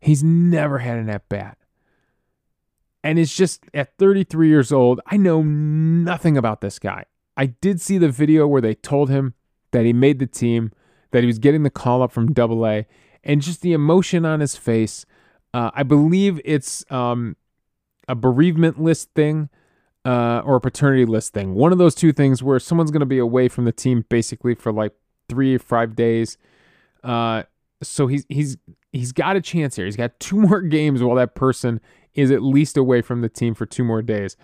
He's 0.00 0.22
never 0.22 0.78
had 0.78 0.98
an 0.98 1.08
at 1.08 1.28
bat. 1.28 1.58
And 3.04 3.18
it's 3.18 3.34
just 3.34 3.64
at 3.74 3.96
33 3.98 4.48
years 4.48 4.72
old, 4.72 5.00
I 5.06 5.16
know 5.16 5.42
nothing 5.42 6.36
about 6.36 6.60
this 6.60 6.78
guy. 6.78 7.04
I 7.36 7.46
did 7.46 7.80
see 7.80 7.98
the 7.98 8.08
video 8.08 8.46
where 8.46 8.60
they 8.60 8.74
told 8.74 9.10
him 9.10 9.34
that 9.72 9.84
he 9.84 9.92
made 9.92 10.18
the 10.18 10.26
team, 10.26 10.70
that 11.10 11.22
he 11.22 11.26
was 11.26 11.38
getting 11.38 11.62
the 11.62 11.70
call 11.70 12.02
up 12.02 12.12
from 12.12 12.32
Double 12.32 12.66
A, 12.66 12.86
and 13.24 13.42
just 13.42 13.62
the 13.62 13.72
emotion 13.72 14.24
on 14.24 14.40
his 14.40 14.56
face. 14.56 15.04
Uh, 15.54 15.70
I 15.74 15.82
believe 15.82 16.40
it's 16.44 16.84
um, 16.90 17.36
a 18.08 18.14
bereavement 18.14 18.80
list 18.80 19.10
thing 19.14 19.48
uh, 20.04 20.42
or 20.44 20.56
a 20.56 20.60
paternity 20.60 21.04
list 21.04 21.32
thing. 21.32 21.54
One 21.54 21.72
of 21.72 21.78
those 21.78 21.94
two 21.94 22.12
things 22.12 22.42
where 22.42 22.58
someone's 22.58 22.90
going 22.90 23.00
to 23.00 23.06
be 23.06 23.18
away 23.18 23.48
from 23.48 23.64
the 23.64 23.72
team 23.72 24.04
basically 24.08 24.54
for 24.54 24.72
like 24.72 24.92
three 25.28 25.54
or 25.54 25.58
five 25.58 25.94
days. 25.94 26.38
Uh, 27.04 27.44
so 27.82 28.06
he's 28.06 28.24
he's 28.28 28.56
he's 28.92 29.12
got 29.12 29.36
a 29.36 29.40
chance 29.40 29.76
here. 29.76 29.84
He's 29.84 29.96
got 29.96 30.18
two 30.20 30.36
more 30.40 30.60
games 30.60 31.02
while 31.02 31.16
that 31.16 31.34
person 31.34 31.80
is 32.14 32.30
at 32.30 32.42
least 32.42 32.76
away 32.76 33.00
from 33.00 33.22
the 33.22 33.28
team 33.28 33.54
for 33.54 33.66
two 33.66 33.84
more 33.84 34.02
days. 34.02 34.36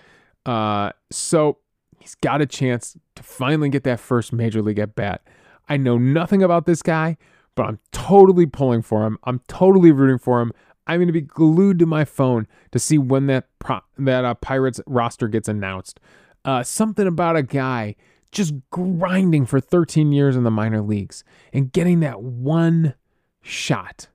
Uh, 0.46 0.90
so 1.10 1.58
he's 1.98 2.14
got 2.14 2.40
a 2.40 2.46
chance 2.46 2.96
to 3.14 3.22
finally 3.22 3.68
get 3.68 3.84
that 3.84 4.00
first 4.00 4.32
major 4.32 4.62
league 4.62 4.78
at 4.78 4.94
bat. 4.94 5.22
I 5.68 5.76
know 5.76 5.98
nothing 5.98 6.42
about 6.42 6.64
this 6.64 6.82
guy, 6.82 7.18
but 7.54 7.66
I'm 7.66 7.78
totally 7.92 8.46
pulling 8.46 8.80
for 8.80 9.04
him. 9.04 9.18
I'm 9.24 9.40
totally 9.48 9.92
rooting 9.92 10.18
for 10.18 10.40
him. 10.40 10.52
I'm 10.88 10.98
going 10.98 11.08
to 11.08 11.12
be 11.12 11.20
glued 11.20 11.78
to 11.80 11.86
my 11.86 12.04
phone 12.04 12.48
to 12.72 12.78
see 12.78 12.98
when 12.98 13.26
that 13.26 13.46
pro- 13.58 13.82
that 13.98 14.24
uh, 14.24 14.34
Pirates 14.34 14.80
roster 14.86 15.28
gets 15.28 15.48
announced. 15.48 16.00
Uh, 16.44 16.62
something 16.62 17.06
about 17.06 17.36
a 17.36 17.42
guy 17.42 17.94
just 18.32 18.54
grinding 18.70 19.46
for 19.46 19.60
13 19.60 20.12
years 20.12 20.34
in 20.34 20.44
the 20.44 20.50
minor 20.50 20.80
leagues 20.80 21.24
and 21.52 21.72
getting 21.72 22.00
that 22.00 22.22
one 22.22 22.94
shot, 23.42 24.08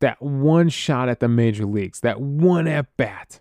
that 0.00 0.20
one 0.20 0.68
shot 0.68 1.08
at 1.08 1.20
the 1.20 1.28
major 1.28 1.64
leagues, 1.64 2.00
that 2.00 2.20
one 2.20 2.66
at 2.68 2.96
bat, 2.96 3.40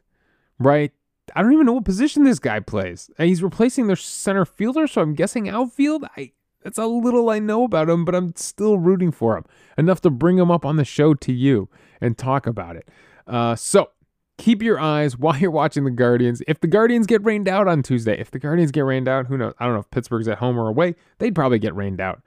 right? 0.60 0.91
I 1.36 1.41
don't 1.41 1.54
even 1.54 1.65
know 1.65 1.74
what 1.74 1.86
position 1.86 2.24
this 2.24 2.39
guy 2.39 2.60
plays. 2.60 3.10
He's 3.17 3.41
replacing 3.41 3.88
their 3.88 3.95
center 3.95 4.45
fielder, 4.45 4.88
so 4.88 5.02
I'm 5.02 5.15
guessing 5.15 5.50
outfield. 5.50 6.06
I 6.15 6.32
that's 6.63 6.78
a 6.80 6.88
little 6.88 7.30
I 7.30 7.38
know 7.38 7.63
about 7.63 7.89
him, 7.89 8.06
but 8.06 8.15
I'm 8.15 8.36
still 8.36 8.80
rooting 8.80 9.12
for 9.12 9.38
him 9.38 9.45
enough 9.78 10.02
to 10.02 10.10
bring 10.10 10.38
him 10.38 10.50
up 10.50 10.65
on 10.65 10.78
the 10.78 10.86
show 10.86 11.13
to 11.13 11.32
you 11.32 11.69
and 12.01 12.17
talk 12.17 12.47
about 12.47 12.75
it. 12.75 12.88
Uh, 13.27 13.55
so 13.55 13.89
keep 14.38 14.62
your 14.62 14.79
eyes 14.79 15.17
while 15.17 15.38
you're 15.38 15.51
watching 15.51 15.84
the 15.86 15.91
Guardians. 15.91 16.41
If 16.47 16.60
the 16.60 16.67
Guardians 16.67 17.08
get 17.08 17.23
rained 17.23 17.47
out 17.47 17.67
on 17.67 17.84
Tuesday, 17.84 18.19
if 18.19 18.31
the 18.31 18.39
Guardians 18.39 18.71
get 18.71 18.81
rained 18.81 19.08
out, 19.08 19.27
who 19.27 19.38
knows? 19.38 19.53
I 19.60 19.65
don't 19.65 19.73
know 19.73 19.81
if 19.81 19.91
Pittsburgh's 19.91 20.27
at 20.27 20.39
home 20.39 20.58
or 20.58 20.67
away. 20.67 20.95
They'd 21.19 21.36
probably 21.36 21.60
get 21.60 21.75
rained 21.75 22.01
out. 22.01 22.21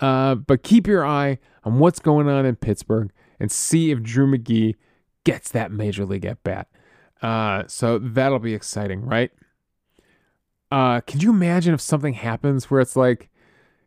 Uh, 0.00 0.34
but 0.34 0.62
keep 0.62 0.86
your 0.86 1.06
eye 1.06 1.38
on 1.64 1.78
what's 1.78 2.00
going 2.00 2.28
on 2.28 2.44
in 2.44 2.56
Pittsburgh 2.56 3.12
and 3.38 3.50
see 3.52 3.90
if 3.90 4.02
Drew 4.02 4.26
Maggi 4.26 4.74
gets 5.24 5.50
that 5.50 5.70
major 5.70 6.04
league 6.04 6.24
at 6.24 6.42
bat. 6.42 6.68
Uh, 7.20 7.62
so 7.68 7.98
that'll 7.98 8.40
be 8.40 8.54
exciting, 8.54 9.02
right? 9.02 9.30
Uh, 10.72 11.00
can 11.02 11.20
you 11.20 11.30
imagine 11.30 11.74
if 11.74 11.80
something 11.80 12.14
happens 12.14 12.70
where 12.70 12.80
it's 12.80 12.96
like 12.96 13.28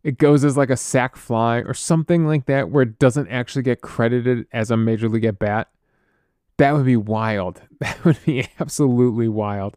it 0.05 0.19
goes 0.19 0.45
as 0.45 0.55
like 0.55 0.69
a 0.69 0.77
sac 0.77 1.15
fly 1.15 1.57
or 1.57 1.73
something 1.73 2.27
like 2.27 2.45
that 2.45 2.69
where 2.69 2.83
it 2.83 2.99
doesn't 2.99 3.27
actually 3.27 3.63
get 3.63 3.81
credited 3.81 4.45
as 4.53 4.69
a 4.69 4.77
major 4.77 5.09
league 5.09 5.25
at 5.25 5.39
bat. 5.39 5.67
That 6.57 6.73
would 6.73 6.85
be 6.85 6.95
wild. 6.95 7.61
That 7.79 8.05
would 8.05 8.23
be 8.23 8.47
absolutely 8.59 9.27
wild. 9.27 9.75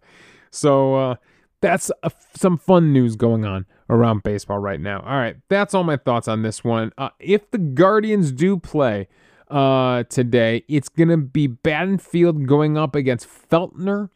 So 0.51 0.95
uh, 0.95 1.15
that's 1.63 1.91
a, 2.03 2.11
some 2.37 2.59
fun 2.59 2.93
news 2.93 3.17
going 3.17 3.47
on 3.47 3.65
around 3.89 4.23
baseball 4.23 4.59
right 4.59 4.81
now. 4.81 5.01
All 5.01 5.17
right, 5.17 5.37
that's 5.49 5.73
all 5.73 5.83
my 5.83 5.97
thoughts 5.97 6.29
on 6.29 6.43
this 6.43 6.63
one. 6.63 6.93
Uh, 6.99 7.09
if 7.19 7.51
the 7.51 7.59
Guardians 7.59 8.31
do 8.31 8.59
play 8.59 9.09
uh, 9.51 10.05
today, 10.05 10.63
it's 10.69 10.91
going 10.91 11.09
to 11.09 11.17
be 11.17 11.49
Battenfield 11.49 12.47
going 12.47 12.77
up 12.77 12.95
against 12.95 13.27
Feltner 13.27 14.11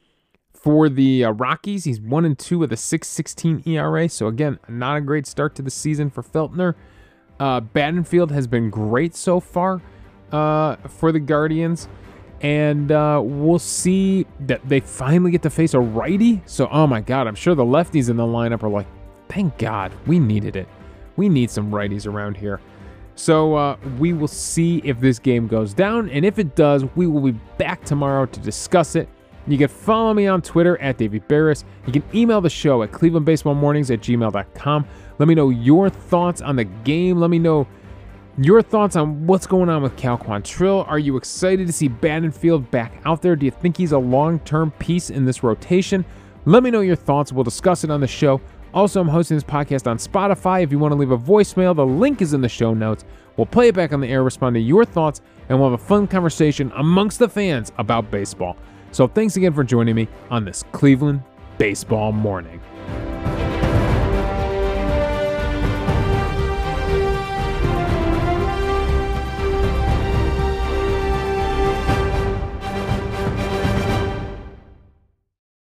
for 0.62 0.88
the 0.88 1.24
uh, 1.24 1.30
Rockies. 1.32 1.84
He's 1.84 2.00
one 2.00 2.24
and 2.24 2.38
two 2.38 2.60
with 2.60 2.72
a 2.72 2.76
6.16 2.76 3.66
ERA. 3.66 4.08
So 4.08 4.28
again, 4.28 4.58
not 4.68 4.96
a 4.96 5.00
great 5.00 5.26
start 5.26 5.54
to 5.56 5.62
the 5.62 5.70
season 5.70 6.08
for 6.08 6.22
Feltner. 6.22 6.74
Uh, 7.40 7.60
Battenfield 7.60 8.30
has 8.30 8.46
been 8.46 8.70
great 8.70 9.16
so 9.16 9.40
far 9.40 9.82
uh, 10.30 10.76
for 10.88 11.10
the 11.10 11.18
Guardians. 11.18 11.88
And 12.42 12.90
uh, 12.90 13.20
we'll 13.22 13.58
see 13.58 14.26
that 14.40 14.68
they 14.68 14.80
finally 14.80 15.30
get 15.30 15.42
to 15.42 15.50
face 15.50 15.74
a 15.74 15.80
righty. 15.80 16.42
So, 16.46 16.68
oh 16.70 16.86
my 16.86 17.00
God, 17.00 17.26
I'm 17.26 17.34
sure 17.34 17.54
the 17.54 17.64
lefties 17.64 18.08
in 18.08 18.16
the 18.16 18.24
lineup 18.24 18.62
are 18.62 18.68
like, 18.68 18.86
thank 19.28 19.58
God, 19.58 19.92
we 20.06 20.18
needed 20.18 20.56
it. 20.56 20.68
We 21.16 21.28
need 21.28 21.50
some 21.50 21.70
righties 21.70 22.06
around 22.06 22.36
here. 22.36 22.60
So 23.14 23.54
uh, 23.54 23.76
we 23.98 24.12
will 24.12 24.28
see 24.28 24.78
if 24.84 24.98
this 25.00 25.18
game 25.18 25.46
goes 25.46 25.74
down. 25.74 26.08
And 26.10 26.24
if 26.24 26.38
it 26.38 26.56
does, 26.56 26.84
we 26.96 27.06
will 27.06 27.20
be 27.20 27.38
back 27.58 27.84
tomorrow 27.84 28.26
to 28.26 28.40
discuss 28.40 28.96
it. 28.96 29.08
You 29.46 29.58
can 29.58 29.68
follow 29.68 30.14
me 30.14 30.26
on 30.26 30.40
Twitter 30.42 30.80
at 30.80 30.98
Davey 30.98 31.20
Berris. 31.20 31.64
You 31.86 31.92
can 31.92 32.04
email 32.14 32.40
the 32.40 32.50
show 32.50 32.82
at 32.82 32.92
clevelandbaseballmornings 32.92 33.92
at 33.92 34.00
gmail.com. 34.00 34.86
Let 35.18 35.28
me 35.28 35.34
know 35.34 35.50
your 35.50 35.90
thoughts 35.90 36.40
on 36.40 36.56
the 36.56 36.64
game. 36.64 37.18
Let 37.18 37.30
me 37.30 37.38
know 37.38 37.66
your 38.38 38.62
thoughts 38.62 38.96
on 38.96 39.26
what's 39.26 39.46
going 39.46 39.68
on 39.68 39.82
with 39.82 39.96
Cal 39.96 40.16
Quantrill. 40.16 40.88
Are 40.88 40.98
you 40.98 41.16
excited 41.16 41.66
to 41.66 41.72
see 41.72 41.88
Battenfield 41.88 42.70
back 42.70 42.92
out 43.04 43.20
there? 43.20 43.36
Do 43.36 43.44
you 43.44 43.50
think 43.50 43.76
he's 43.76 43.92
a 43.92 43.98
long 43.98 44.38
term 44.40 44.70
piece 44.72 45.10
in 45.10 45.24
this 45.24 45.42
rotation? 45.42 46.04
Let 46.44 46.62
me 46.62 46.70
know 46.70 46.80
your 46.80 46.96
thoughts. 46.96 47.32
We'll 47.32 47.44
discuss 47.44 47.84
it 47.84 47.90
on 47.90 48.00
the 48.00 48.06
show. 48.06 48.40
Also, 48.74 49.00
I'm 49.00 49.08
hosting 49.08 49.36
this 49.36 49.44
podcast 49.44 49.86
on 49.86 49.98
Spotify. 49.98 50.62
If 50.62 50.72
you 50.72 50.78
want 50.78 50.92
to 50.92 50.96
leave 50.96 51.10
a 51.10 51.18
voicemail, 51.18 51.76
the 51.76 51.84
link 51.84 52.22
is 52.22 52.32
in 52.32 52.40
the 52.40 52.48
show 52.48 52.72
notes. 52.72 53.04
We'll 53.36 53.46
play 53.46 53.68
it 53.68 53.74
back 53.74 53.92
on 53.92 54.00
the 54.00 54.08
air, 54.08 54.22
respond 54.22 54.54
to 54.54 54.60
your 54.60 54.84
thoughts, 54.84 55.20
and 55.48 55.58
we'll 55.58 55.70
have 55.70 55.80
a 55.80 55.84
fun 55.84 56.06
conversation 56.06 56.72
amongst 56.76 57.18
the 57.18 57.28
fans 57.28 57.70
about 57.76 58.10
baseball. 58.10 58.56
So 58.92 59.08
thanks 59.08 59.36
again 59.36 59.52
for 59.54 59.64
joining 59.64 59.94
me 59.94 60.06
on 60.30 60.44
this 60.44 60.64
Cleveland 60.72 61.22
baseball 61.58 62.12
morning. 62.12 62.60